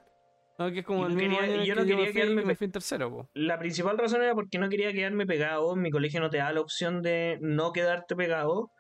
[0.58, 3.10] No, que es como el mismo quería, yo no quería quedarme me fui en tercero,
[3.10, 3.30] po.
[3.32, 5.74] La principal razón era porque no quería quedarme pegado.
[5.76, 8.70] Mi colegio no te da la opción de no quedarte pegado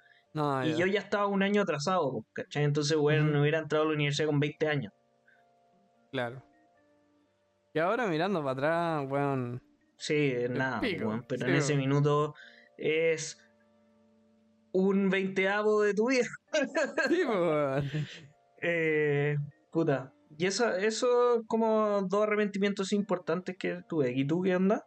[0.64, 2.64] y yo ya estaba un año atrasado, ¿cachai?
[2.64, 4.92] Entonces, bueno, no hubiera entrado a la universidad con 20 años.
[6.10, 6.42] Claro.
[7.72, 8.52] Y ahora mirando para
[9.00, 9.62] atrás, weón.
[9.96, 10.82] Sí, nada,
[11.26, 12.34] pero en ese minuto
[12.76, 13.41] es
[14.72, 16.26] un veinteavo de tu vida.
[17.08, 17.22] sí.
[18.60, 19.36] Eh,
[19.70, 20.12] puta.
[20.38, 24.12] Y eso, eso como dos arrepentimientos importantes que tuve.
[24.12, 24.84] ¿Y tú qué onda?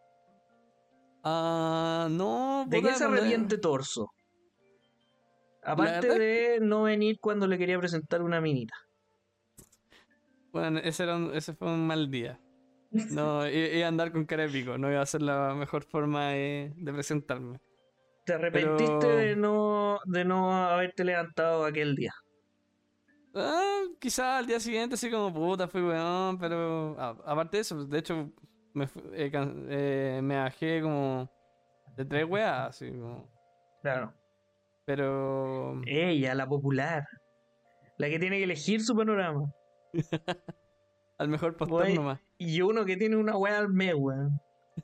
[1.24, 2.66] Ah, no.
[2.68, 4.12] ¿De qué se arrepiente Torso?
[5.64, 8.76] Aparte de no venir cuando le quería presentar una minita.
[10.52, 12.40] Bueno, ese, era ese fue un mal día.
[13.12, 17.60] No, iba a andar con cara no iba a ser la mejor forma de, presentarme.
[18.26, 22.14] ¿Te arrepentiste de no de no haberte levantado aquel día?
[23.36, 28.00] Ah, quizás al día siguiente así como puta fui weón, pero aparte de eso, de
[28.00, 28.32] hecho
[28.74, 29.32] me, eh,
[29.70, 31.30] eh, me bajé como
[31.96, 33.30] de tres weas, así como.
[33.82, 34.14] Claro.
[34.86, 35.82] Pero.
[35.86, 37.08] Ella, la popular.
[37.98, 39.54] La que tiene que elegir su panorama.
[41.18, 42.20] al mejor pastor nomás.
[42.38, 44.42] Y uno que tiene una weá al mes, weón.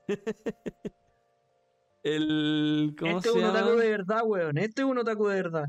[2.04, 2.96] El.
[2.98, 4.58] ¿cómo este es un otaku de verdad, weón.
[4.58, 5.66] Este es un otaku de verdad.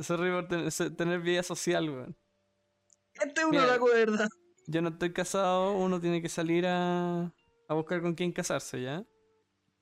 [0.00, 0.48] Sorry por
[0.96, 2.16] tener, vida social, weón.
[3.14, 4.28] Este es un otaku de verdad.
[4.66, 7.32] yo no estoy casado, uno tiene que salir a,
[7.68, 9.00] a buscar con quién casarse, ¿ya?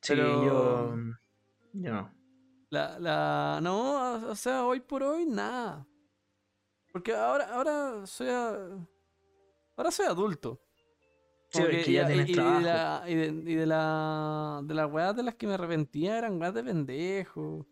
[0.01, 0.95] Sí, Pero- yo.
[1.75, 2.15] Yo no.
[2.71, 5.87] La, la, no, o sea, hoy por hoy, nada.
[6.91, 8.87] Porque ahora, ahora soy, a-
[9.77, 10.59] ahora soy adulto.
[11.53, 12.59] Sí, ya y- tienes y, trabajo.
[12.59, 16.19] de la, y, de, y de la de las weas de las que me arrepentía
[16.19, 17.67] eran weas de pendejo.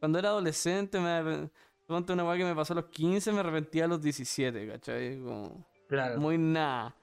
[0.00, 1.50] Cuando era adolescente, me
[1.86, 5.18] ponte una wea que me pasó a los 15, me arrepentía a los 17, ¿cachai?
[5.20, 6.18] Como, Claro.
[6.20, 6.96] muy nada.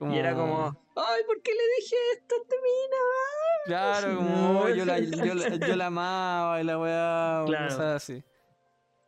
[0.00, 2.96] Y era como, ay, ¿por qué le dije esto a mina?
[3.66, 7.66] Claro, como oh, yo, la, yo, la, yo la amaba y la weá, o Claro.
[7.68, 8.24] cosas así.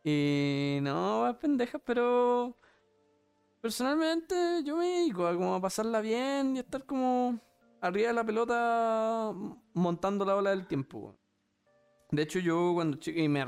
[0.03, 2.55] Y no, weas pendejas, pero
[3.65, 7.39] personalmente yo me dedico a como a pasarla bien y estar como
[7.81, 9.33] arriba de la pelota
[9.73, 11.17] montando la ola del tiempo.
[12.11, 13.43] De hecho, yo cuando chico, y me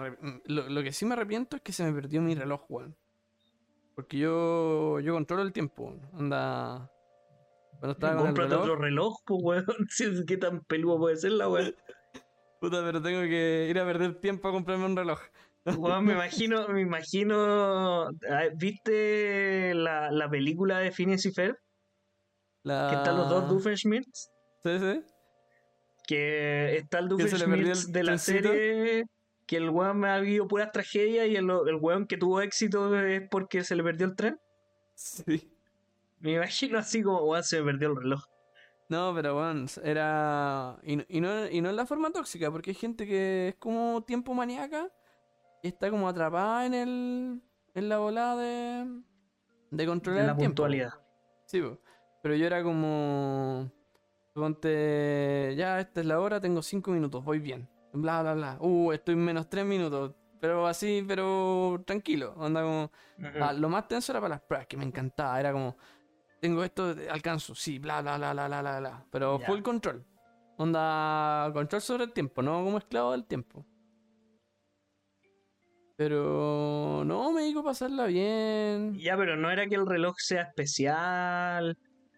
[0.46, 2.98] lo, lo que sí me arrepiento es que se me perdió mi reloj, weón.
[3.94, 5.94] Porque yo, yo controlo el tiempo.
[6.14, 6.92] Anda.
[7.80, 9.88] Cuando estaba con el reloj, otro reloj, pues, weón.
[9.88, 11.76] Si es que tan peludo puede ser la weón.
[12.60, 15.20] Puta, pero tengo que ir a perder tiempo a comprarme un reloj.
[15.76, 18.10] Weón, me imagino, me imagino.
[18.56, 21.58] ¿Viste la, la película de Phineas y Ferb?
[22.64, 22.88] La...
[22.90, 24.30] Que están los dos Doofenshmirtz.
[24.64, 25.02] Sí, sí.
[26.08, 28.50] Que está el Doofenshmirtz de la trencito.
[28.50, 29.04] serie.
[29.46, 32.94] Que el weón me ha habido puras tragedias y el, el weón que tuvo éxito
[33.00, 34.40] es porque se le perdió el tren.
[34.96, 35.52] Sí.
[36.20, 38.24] Me imagino así como, weón, se me perdió el reloj.
[38.90, 40.78] No, pero bueno, era.
[40.84, 43.56] Y, no- y no, y no en la forma tóxica, porque hay gente que es
[43.56, 44.90] como tiempo maníaca
[45.64, 47.42] y está como atrapada en el.
[47.74, 49.02] en la volada de.
[49.72, 50.56] de controlar En la el tiempo.
[50.56, 50.92] puntualidad.
[51.46, 51.80] Sí, po.
[52.22, 53.72] pero yo era como.
[54.34, 55.56] Ponte.
[55.58, 57.68] Ya, esta es la hora, tengo cinco minutos, voy bien.
[57.94, 58.58] Bla, bla, bla.
[58.60, 60.14] Uh, estoy en menos tres minutos.
[60.40, 62.34] Pero así, pero tranquilo.
[62.38, 62.92] Onda como.
[63.42, 65.40] Ah, lo más tenso era para las pruebas, que me encantaba.
[65.40, 65.76] Era como,
[66.40, 69.06] tengo esto, alcanzo, sí, bla, bla, bla, bla, bla, bla, bla.
[69.10, 69.48] Pero Ya.
[69.48, 70.06] full control.
[70.58, 73.66] Onda, control sobre el tiempo, no como esclavo del tiempo.
[75.98, 78.94] Pero no, me digo pasarla bien.
[79.00, 81.78] Ya, pero no era que el reloj sea especial.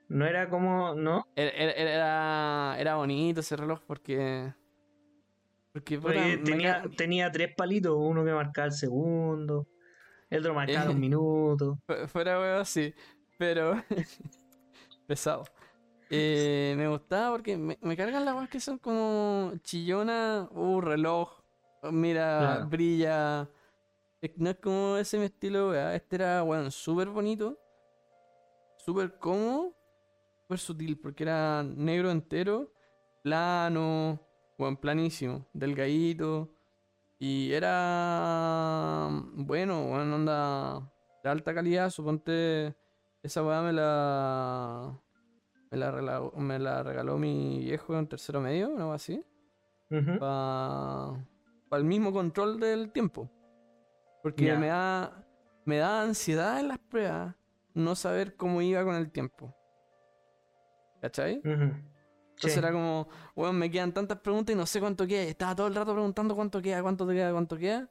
[0.09, 0.93] No era como.
[0.95, 1.25] ¿No?
[1.35, 4.53] Era, era, bonito ese reloj porque.
[5.71, 9.67] Porque Oye, tenía, tenía tres palitos, uno que marcaba el segundo,
[10.29, 10.95] el otro marcaba Eh.
[10.95, 11.77] minutos.
[11.87, 12.93] fu- fuera huevo así.
[13.37, 13.81] Pero.
[15.07, 15.45] pesado.
[16.09, 21.29] Eh, me gustaba porque me, me cargan las weas que son como chillona, uh, reloj,
[21.91, 22.67] mira, Claro.
[22.67, 23.47] brilla.
[24.35, 25.95] No es como ese mi estilo, wea.
[25.95, 27.57] Este era, weón, súper bonito,
[28.77, 29.73] súper cómodo,
[30.41, 32.73] súper sutil, porque era negro entero,
[33.23, 34.19] plano,
[34.57, 36.53] weón, planísimo, delgadito.
[37.17, 40.91] Y era bueno, weón, onda
[41.23, 42.75] de alta calidad, suponte.
[43.23, 44.99] Esa weá me la.
[45.71, 49.23] Me la, regaló, me la regaló mi viejo en tercero medio, algo así.
[49.91, 50.17] Ujú.
[50.17, 53.29] Para el mismo control del tiempo.
[54.23, 55.25] Porque me da.
[55.65, 57.35] Me da ansiedad en las pruebas
[57.73, 59.55] no saber cómo iba con el tiempo.
[61.01, 61.41] ¿Cachai?
[61.43, 62.59] Entonces Sí.
[62.59, 65.25] era como, weón, me quedan tantas preguntas y no sé cuánto queda.
[65.25, 67.87] Y estaba todo el rato preguntando cuánto queda, cuánto te queda, cuánto queda.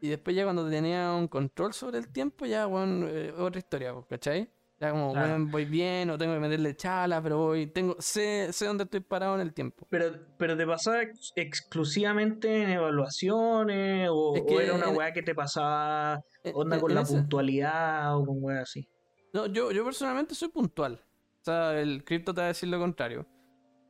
[0.00, 3.92] Y después ya cuando tenía un control sobre el tiempo, ya, weón, eh, otra historia,
[3.94, 4.50] pues, ¿cachai?
[4.80, 5.44] Ya como, Claro.
[5.50, 9.34] voy bien, o tengo que meterle chala, pero voy, tengo, sé, sé dónde estoy parado
[9.34, 9.86] en el tiempo.
[9.90, 15.12] Pero, pero te pasaba ex- exclusivamente en evaluaciones o, Es o era una en- weá
[15.12, 18.88] que te pasaba En- onda en- con en la ese- puntualidad o con weá así.
[19.32, 21.00] No, yo, yo personalmente soy puntual.
[21.40, 23.26] O sea, el cripto te va a decir lo contrario.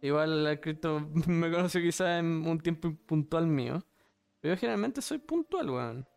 [0.00, 3.84] Igual el cripto me conoce quizás en un tiempo puntual mío.
[4.40, 6.08] Pero yo generalmente soy puntual, weón.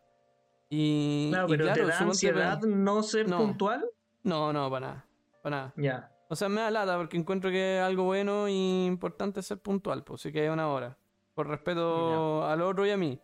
[0.70, 3.38] Y, pero claro, ¿te da ansiedad no ser No.
[3.38, 3.84] puntual?
[4.22, 5.06] No, no, para nada.
[5.42, 5.72] Para nada.
[5.76, 6.12] Ya.
[6.28, 10.02] O sea, me da lata porque encuentro que es algo bueno y importante ser puntual,
[10.04, 10.96] pues sí que hay una hora.
[11.34, 13.20] Por respeto al otro y a mí.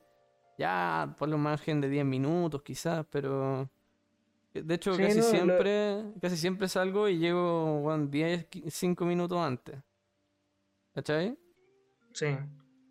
[0.59, 3.71] Ya, por lo margen de 10 minutos quizás, pero...
[4.53, 9.05] De hecho, Sí, casi no, lo- siempre casi siempre salgo y llego bueno, 10, 5
[9.05, 9.79] minutos antes.
[10.95, 11.39] ¿Cachai?
[12.13, 12.27] Sí.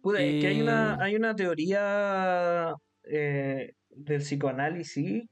[0.01, 2.73] Puta, es que hay una, Y- hay una teoría
[3.03, 5.25] eh, del psicoanálisis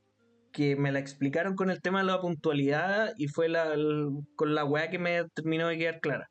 [0.55, 4.55] que me la explicaron con el tema de la puntualidad y fue la, el- con
[4.55, 6.29] la weá que me terminó de quedar clara.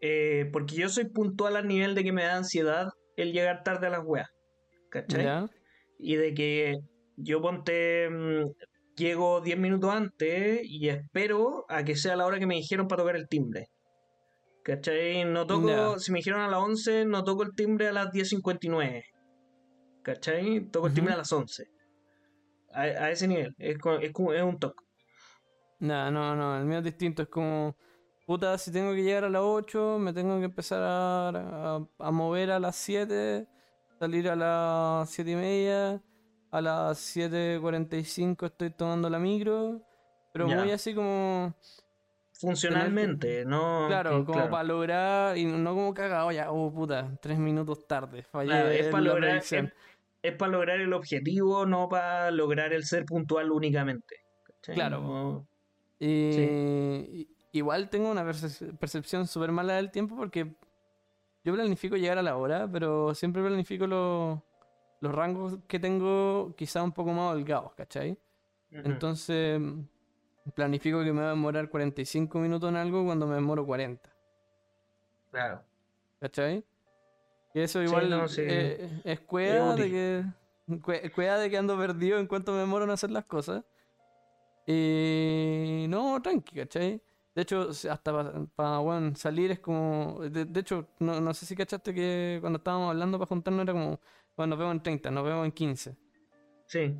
[0.00, 3.88] Eh, porque yo soy puntual al nivel de que me da ansiedad el llegar tarde
[3.88, 4.28] a las weas.
[4.90, 5.24] ¿Cachai?
[5.98, 6.78] Y de que
[7.16, 8.44] yo ponte, mm,
[8.96, 13.02] llego 10 minutos antes y espero a que sea la hora que me dijeron para
[13.02, 13.66] tocar el timbre.
[14.64, 15.24] ¿Cachai?
[15.26, 15.66] No toco,
[15.98, 19.02] si me dijeron a las 11, no toco el timbre a las 10.59.
[20.02, 20.60] ¿Cachai?
[20.70, 21.64] Toco el timbre a las 11.
[22.72, 24.84] A, a ese nivel, es, es, como- es un toque.
[25.80, 27.76] No, no, no, el mío es distinto, es como,
[28.26, 31.28] puta, si tengo que llegar a las 8, me tengo que empezar a,
[31.76, 33.46] a- a mover a las 7,
[33.98, 36.02] salir a las 7 y media,
[36.50, 39.80] a las 7.45 estoy tomando la micro,
[40.32, 40.56] pero Ya.
[40.56, 41.54] muy así como,
[42.32, 43.86] Funcionalmente, ¿no?
[43.86, 48.48] claro, como para lograr, y no como cagado, ya, oh puta, 3 minutos tarde, fallé
[48.48, 49.52] Claro, es para lograr, es,
[50.22, 54.16] es para lograr el objetivo, no para lograr el ser puntual únicamente.
[54.44, 54.74] ¿cachai?
[54.74, 55.00] Claro.
[55.00, 55.48] No-
[56.00, 60.54] Y, y- igual tengo una perce- percepción súper mala del tiempo porque
[61.44, 64.38] yo planifico llegar a la hora, pero siempre planifico los,
[65.00, 68.18] los rangos que tengo quizá un poco más holgados, ¿cachai?
[68.70, 69.60] Entonces
[70.54, 74.10] planifico que me va a demorar 45 minutos en algo cuando me demoro 40,
[75.30, 75.62] Claro.
[76.20, 76.64] ¿cachai?
[77.60, 78.42] Eso Sí, igual no, sí.
[78.44, 80.24] eh, es cueva de que
[80.80, 83.64] cue- cueva de que ando perdido en cuanto me demoro en hacer las cosas.
[84.66, 87.02] Y no, tranqui, ¿cachai?
[87.34, 90.18] De hecho, hasta para bueno, salir es como.
[90.28, 93.72] De, de hecho, no, no sé si cachaste que cuando estábamos hablando para juntarnos era
[93.72, 94.00] como.
[94.36, 95.96] Bueno, nos vemos en 30, nos vemos en 15.
[96.66, 96.94] Sí.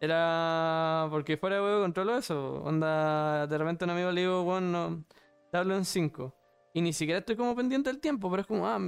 [0.00, 2.62] Era porque fuera de juego controlo eso.
[2.62, 5.04] Onda, de repente a un amigo le digo, bueno, no,
[5.50, 6.34] te hablo en 5.
[6.74, 8.78] Y ni siquiera estoy como pendiente del tiempo, pero es como, ah,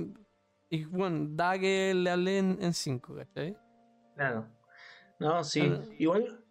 [0.70, 3.56] y bueno, da que le hablé en 5, ¿cachai?
[4.14, 4.46] Claro.
[5.18, 5.60] No, sí.
[5.62, 5.82] Ah.
[5.98, 6.44] Igual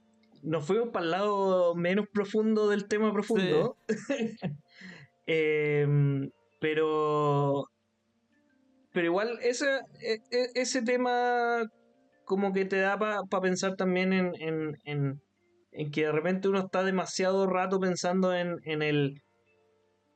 [0.43, 3.77] nos fuimos para el lado menos profundo del tema profundo.
[5.31, 7.65] Em, pero.
[8.91, 11.63] Pero igual ese, e- ese tema
[12.25, 15.21] como que te da para pensar también en, en, en,
[15.71, 19.21] en que de repente uno está demasiado rato pensando en, en el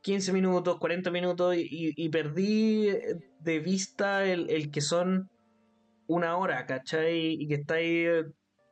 [0.04, 2.88] 15 minutos, 40 minutos y, perdí
[3.40, 5.30] de vista el, el que son
[6.08, 7.38] una hora, ¿cachai?
[7.40, 8.10] Y que estáis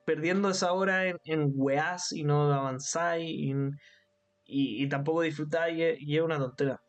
[0.06, 3.52] perdiendo esa hora en, en weás y no avanzáis y,
[4.46, 6.82] y, y tampoco disfrutáis y, es- una tontera.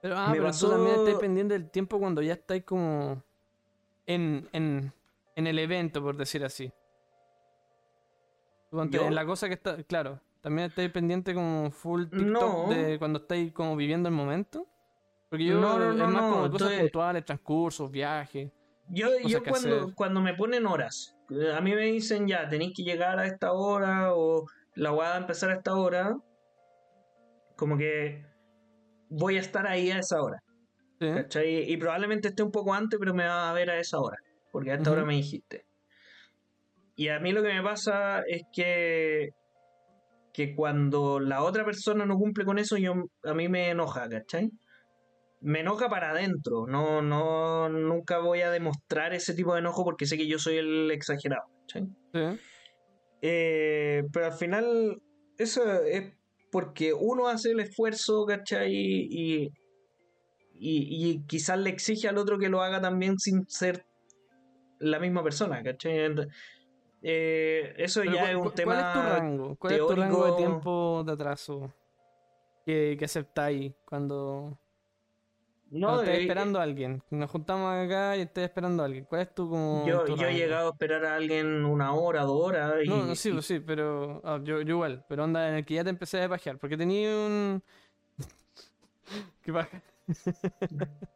[0.00, 3.24] Pero, ah, Me pero pasó- tú también estás pendiente del tiempo cuando ya estáis como
[4.06, 4.92] en, en,
[5.34, 6.72] en el evento, por decir así.
[8.90, 12.66] Yo- En la cosa que está, claro, también estáis pendiente como full TikTok No.
[12.68, 14.68] de cuando estáis como viviendo el momento.
[15.30, 18.52] Porque yo No, no, es más como cosas puntuales, transcursos, viajes.
[18.90, 21.16] Yo, yo cuando, cuando me ponen horas,
[21.56, 24.44] a mí me dicen ya, tenéis que llegar a esta hora o
[24.74, 26.14] la va a empezar a esta hora,
[27.56, 28.26] como que
[29.08, 30.42] voy a estar ahí a esa hora.
[31.00, 31.08] ¿sí?
[31.10, 31.72] ¿cachai?
[31.72, 34.18] Y probablemente esté un poco antes, pero me va a ver a esa hora,
[34.52, 35.64] porque a esta hora me dijiste.
[36.96, 39.30] Y a mí lo que me pasa es que,
[40.34, 42.92] que cuando la otra persona no cumple con eso, yo,
[43.22, 44.50] a mí me enoja, ¿cachai?
[45.40, 50.06] Me enoja para adentro, no, no, nunca voy a demostrar ese tipo de enojo porque
[50.06, 51.86] sé que yo soy el exagerado, ¿cachai?
[52.12, 52.40] Sí.
[53.22, 55.00] Eh, pero al final,
[55.38, 56.12] eso es
[56.50, 58.72] porque uno hace el esfuerzo, ¿cachai?
[58.74, 59.52] Y, y,
[60.58, 63.86] y quizás le exige al otro que lo haga también sin ser
[64.80, 66.12] la misma persona, ¿cachai?
[67.06, 68.72] Eh, eso Pero ya ¿cuál- es un tema.
[68.74, 69.56] ¿Cuál es tu rango?
[69.56, 71.72] ¿Cuál es tu rango de tiempo de atraso
[72.64, 74.58] que, que aceptáis cuando,
[75.70, 77.02] No, cuando eh, esperando a alguien?
[77.10, 79.04] Nos juntamos acá y estés esperando a alguien.
[79.04, 82.22] ¿Cuál es tu como yo, tu yo he llegado a esperar a alguien una hora,
[82.22, 82.72] dos horas.
[82.82, 85.56] Y, No, no, sí, y- pues sí, pero ah, yo, yo igual, pero onda en
[85.56, 87.62] el que ya te empecé a pajear, porque tenía un...
[89.42, 89.82] ¿Qué paja?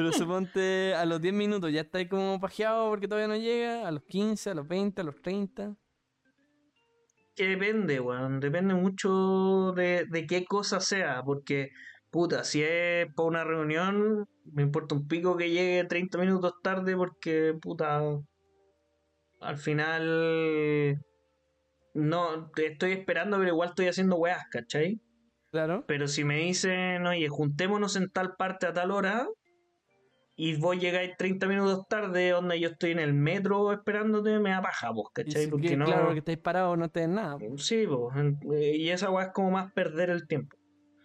[0.00, 3.90] pero suponte a los 10 minutos ya estáis como pajeado porque todavía no llega, a
[3.90, 5.76] los 15, a los 20, a los 30.
[7.36, 8.40] que depende, weón.
[8.40, 11.22] Depende mucho de, de qué cosa sea.
[11.22, 11.68] Porque,
[12.08, 16.96] puta, si es para una reunión, me importa un pico que llegue 30 minutos tarde
[16.96, 18.00] porque, puta,
[19.38, 20.98] al final
[21.92, 24.98] no te estoy esperando, pero igual estoy haciendo weas, ¿cachai?
[25.50, 25.84] Claro.
[25.86, 29.28] Pero si me dicen, oye, juntémonos en tal parte a tal hora
[30.42, 34.62] y vos llegáis 30 minutos tarde, donde yo estoy en el metro esperándote, me da
[34.62, 35.44] paja, vos, ¿cachai?
[35.44, 35.84] si Porque que- no...
[35.84, 37.36] Claro, porque estáis parados no te nada.
[37.58, 37.84] Sí,
[38.54, 40.56] eh, y esa weá es como más perder el tiempo.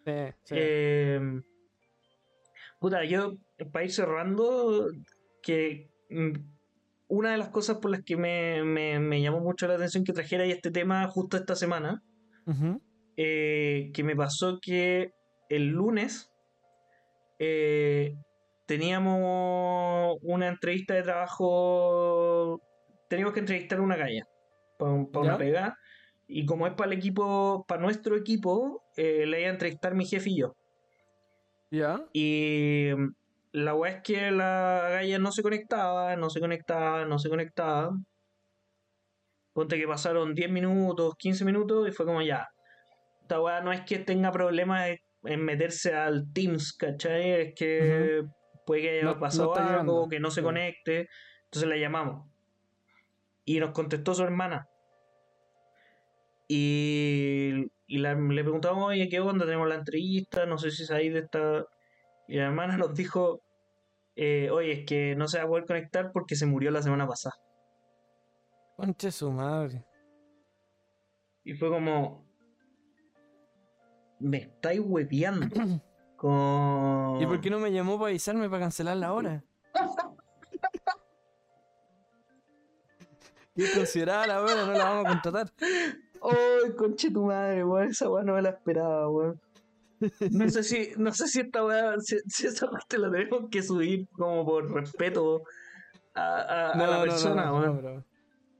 [0.05, 0.11] Sí,
[0.43, 0.55] sí.
[0.57, 1.19] Eh,
[2.79, 3.33] puta, yo,
[3.73, 4.87] para ir cerrando,
[5.43, 6.31] que mm,
[7.09, 10.13] una de las cosas por las que me, me- me llamó mucho la atención que
[10.13, 12.01] trajera este tema justo esta semana,
[13.17, 15.11] eh, que me pasó que
[15.49, 16.31] el lunes
[17.39, 18.15] eh,
[18.65, 22.61] teníamos una entrevista de trabajo,
[23.09, 24.23] teníamos que entrevistar a una galla
[24.77, 25.37] para una ¿Ya?
[25.37, 25.77] pega,
[26.27, 30.05] y como es para el equipo, para nuestro equipo, eh, le iba a entrevistar mi
[30.05, 30.53] jefe y yo.
[31.71, 32.01] ¿Ya?
[32.13, 33.13] Y mm,
[33.53, 37.91] la weá es que la galla no se conectaba, no se conectaba, no se conectaba.
[39.53, 42.47] Ponte que pasaron 10 minutos, 15 minutos y fue como ya.
[43.21, 47.31] esta weá no es que tenga problemas en- en meterse al Teams, ¿cachai?
[47.31, 48.21] Es que
[48.65, 50.07] puede que haya No- pasado algo, llegando.
[50.09, 51.09] que no se conecte.
[51.45, 52.27] Entonces la llamamos.
[53.45, 54.67] Y nos contestó su hermana.
[56.47, 59.45] Y, y la- le preguntamos, oye, ¿qué onda?
[59.45, 61.65] Tenemos la entrevista, no sé si sabéis de esta.
[62.27, 63.41] Y la hermana nos dijo,
[64.15, 67.07] eh, oye, es que no se va a poder conectar porque se murió la semana
[67.07, 67.35] pasada.
[68.75, 69.85] Conche su madre.
[71.43, 72.25] Y fue como.
[74.19, 75.47] Me estáis hueveando.
[76.17, 77.21] Con.
[77.21, 79.43] ¿Y por qué no me llamó para avisarme para cancelar la hora?
[83.57, 85.53] Y considerada la hora, no la vamos a contratar.
[85.61, 87.87] ¡Ay, conche tu madre, weón!
[87.89, 89.39] Esa weá no me la esperaba, weón.
[90.31, 93.63] No sé si, no sé si esta weá, si, si esa parte la tenemos que
[93.63, 95.43] subir como por respeto
[96.13, 98.05] a, a- a la persona, no, weón.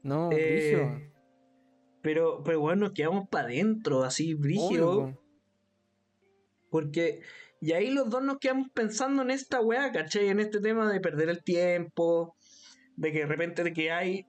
[0.04, 1.12] no, Eh,
[2.02, 5.12] pero, pero bueno, nos quedamos para adentro, así, brígido.
[5.14, 5.22] po.
[6.70, 7.22] Porque,
[7.62, 10.30] y ahí los dos nos quedamos pensando en esta weá, ¿cachai?
[10.30, 12.36] En este tema de perder el tiempo,
[12.96, 14.26] de que de repente de que hay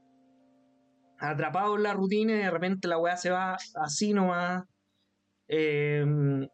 [1.18, 4.64] atrapado en la rutina y de repente la weá se va así nomás.
[5.48, 6.48] Em,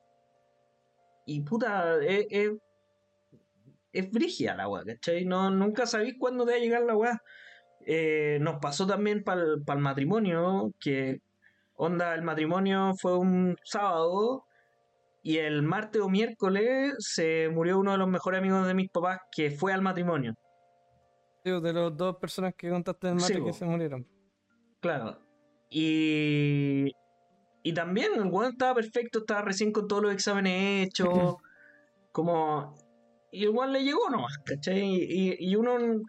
[1.27, 2.51] y puta, es, es,
[3.93, 5.25] es brígida la weá, ¿cachai?
[5.25, 7.23] No, nunca sabéis cuándo te va a llegar la weá.
[7.87, 11.21] Eh, nos pasó también para el matrimonio, que
[11.75, 14.45] onda, el matrimonio fue un sábado
[15.23, 19.21] y el martes o miércoles se murió uno de los mejores amigos de mis papás
[19.31, 20.35] que fue al matrimonio.
[21.45, 24.07] Sí, De las dos personas que contaste en Sí, Mate que se murieron.
[24.81, 25.19] Claro.
[25.71, 26.93] Y,
[27.63, 31.37] y también el weón estaba perfecto, estaba recién con todos los exámenes hechos.
[32.13, 32.75] como.
[33.31, 34.83] Y igual le llegó nomás, ¿cachai?
[34.83, 36.03] Y, y uno.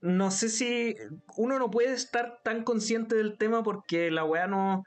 [0.00, 0.94] No sé si.
[1.36, 4.84] Uno no puede estar tan consciente del tema porque la weá no.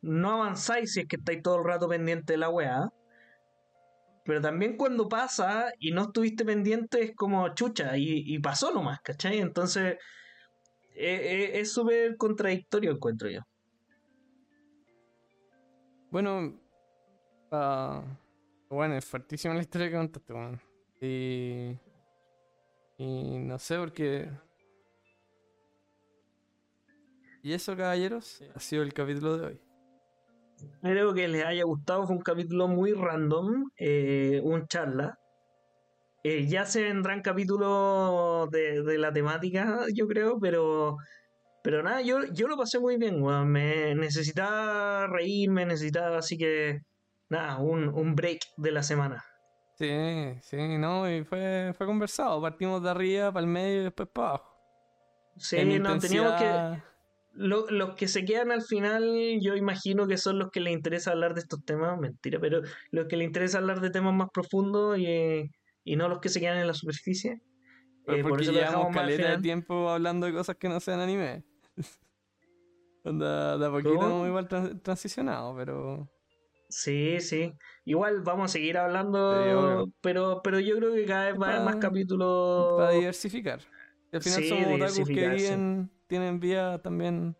[0.00, 2.88] No avanzáis si es que estáis todo el rato pendiente de la weá.
[4.24, 9.00] Pero también cuando pasa y no estuviste pendiente es como chucha y, y pasó nomás,
[9.00, 9.38] ¿cachai?
[9.38, 9.96] Entonces
[10.94, 13.40] eh, eh, es súper contradictorio encuentro yo.
[16.10, 16.60] Bueno,
[17.52, 18.02] ah,
[18.68, 20.60] bueno, es fuertísima la historia que contaste, weón.
[21.00, 21.78] Y,
[22.98, 24.30] y no sé por qué.
[27.42, 29.67] Y eso, caballeros, ha sido el capítulo de hoy.
[30.62, 35.18] Espero que les haya gustado, fue un capítulo muy random, eh, un charla.
[36.24, 40.96] Eh, ya se vendrán capítulos de, de la temática, yo creo, pero
[41.62, 43.50] pero nada, yo, yo lo pasé muy bien, weón.
[43.50, 46.80] Me necesitaba reírme, necesitaba así que
[47.28, 49.24] nada, un, un break de la semana.
[49.74, 49.92] Sí,
[50.42, 52.40] sí, no, y fue, fue conversado.
[52.40, 54.56] Partimos de arriba para el medio y después para abajo.
[55.36, 56.82] Sí, no, teníamos que.
[57.38, 61.12] Lo- los que se quedan al final, yo imagino que son los que les interesa
[61.12, 64.98] hablar de estos temas, mentira, pero los que les interesa hablar de temas más profundos
[64.98, 65.44] y,
[65.84, 67.36] y no los que se quedan en la superficie.
[68.04, 70.80] Pero Eh, por porque eso lo llevamos caleta de tiempo hablando de cosas que no
[70.80, 71.44] sean anime.
[73.04, 74.06] Onda, de a poquito ¿Cómo?
[74.08, 76.08] hemos igual tran- transicionado, pero.
[76.70, 77.52] Sí, sí.
[77.84, 81.62] Igual vamos a seguir hablando, pero, pero yo creo que cada vez va a haber
[81.62, 82.66] más capítulos.
[82.76, 83.60] Para diversificar.
[84.12, 87.36] Y al final Sí, somos otakus que viven, tienen vida también.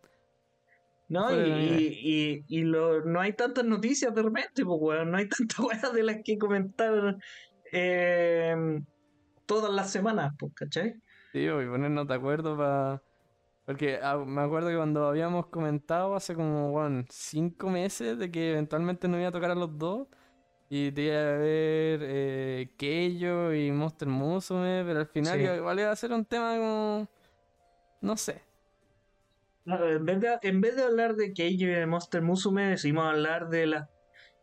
[1.09, 1.31] ¿no?
[1.35, 5.11] Y, y, y, y lo- no hay tantas noticias de repente, pues, weón.
[5.11, 7.17] No hay tantas weas de las que comentar
[7.73, 8.55] eh,
[9.47, 10.95] todas las semanas, pues, ¿cachai?
[11.33, 13.03] Tío, y ponernos de acuerdo para.
[13.65, 18.53] Porque ah, me acuerdo que cuando habíamos comentado hace como, bueno, cinco meses de que
[18.53, 20.09] eventualmente nos iba a tocar a los dos.
[20.71, 25.45] Y te iba a ver eh, Keio y Monster Musume, pero al final Sí.
[25.45, 27.09] igual iba a ser un tema como.
[28.03, 28.43] No sé.
[29.67, 33.49] En vez de, en vez de hablar de Keijo y de Monster Musume, decidimos hablar
[33.49, 33.91] de la,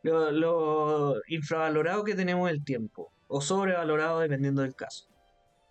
[0.03, 3.11] lo, lo infravalorado que tenemos el tiempo.
[3.27, 5.07] O sobrevalorado, dependiendo del caso.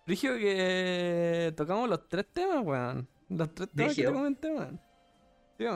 [0.05, 3.07] Dije que tocamos los tres temas, weón.
[3.29, 4.79] Los tres temas que te comenté, weón.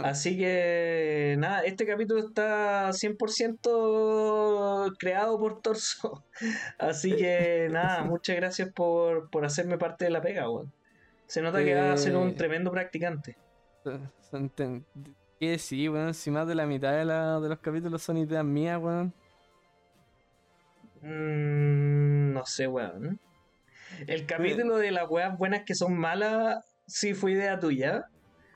[0.04, 6.26] Así que, nada, este capítulo está 100% creado por Torso.
[6.78, 10.74] Así que, nada, muchas gracias por, por hacerme parte de la pega, weón.
[11.28, 13.38] Se nota que va a ser un Eh, tremendo practicante.
[15.40, 16.14] ¿Qué sí, weón?
[16.14, 19.14] Si más de la mitad de, la- de los capítulos son ideas mías, weón.
[21.02, 23.20] Mm, no sé, weón.
[24.08, 28.06] El capítulo de las weas buenas que son malas, sí fue idea tuya.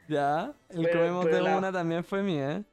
[0.07, 2.63] Ya, el Pero- comemos pero de la- una también fue mía, ¿eh?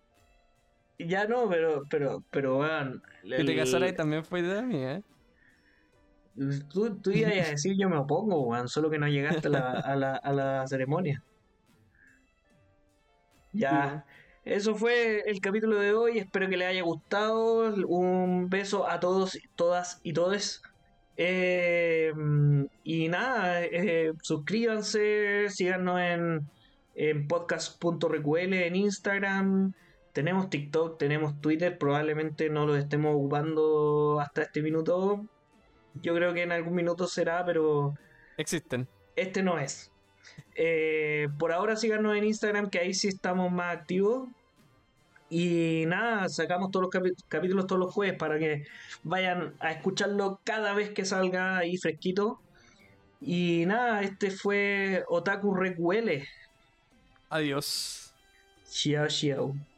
[1.07, 3.03] Ya no, pero, pero, pero, weón.
[3.23, 5.03] Que te el- casaras también fue idea mía, ¿eh?
[6.73, 9.71] Tú, tú ibas a decir yo me opongo, weón, solo que no llegaste a la,
[9.73, 11.23] a la, a la ceremonia.
[13.53, 14.05] Ya.
[14.45, 16.19] eso fue el capítulo de hoy.
[16.19, 17.75] Espero que les haya gustado.
[17.87, 20.63] Un beso a todos, todas y todes.
[21.17, 22.13] Eh,
[22.85, 26.49] y nada, eh, suscríbanse, síganos en,
[26.95, 29.73] en podcast.recuele en Instagram.
[30.13, 31.79] Tenemos TikTok, tenemos Twitter.
[31.79, 35.25] Probablemente no lo estemos ocupando hasta este minuto.
[35.95, 37.95] Yo creo que en algún minuto será, pero
[38.37, 38.89] Existen.
[39.17, 39.91] este no es.
[40.55, 44.29] Eh, por ahora síganos en Instagram, que ahí sí estamos más activos.
[45.29, 48.65] Y nada, sacamos todos los capítulos todos los jueves para que
[49.05, 52.41] vayan a escucharlo cada vez que salga ahí fresquito.
[53.21, 56.27] Y nada, este fue Otaku Recuele.
[57.31, 58.13] Adiós.
[58.71, 59.70] Xiao, xiao.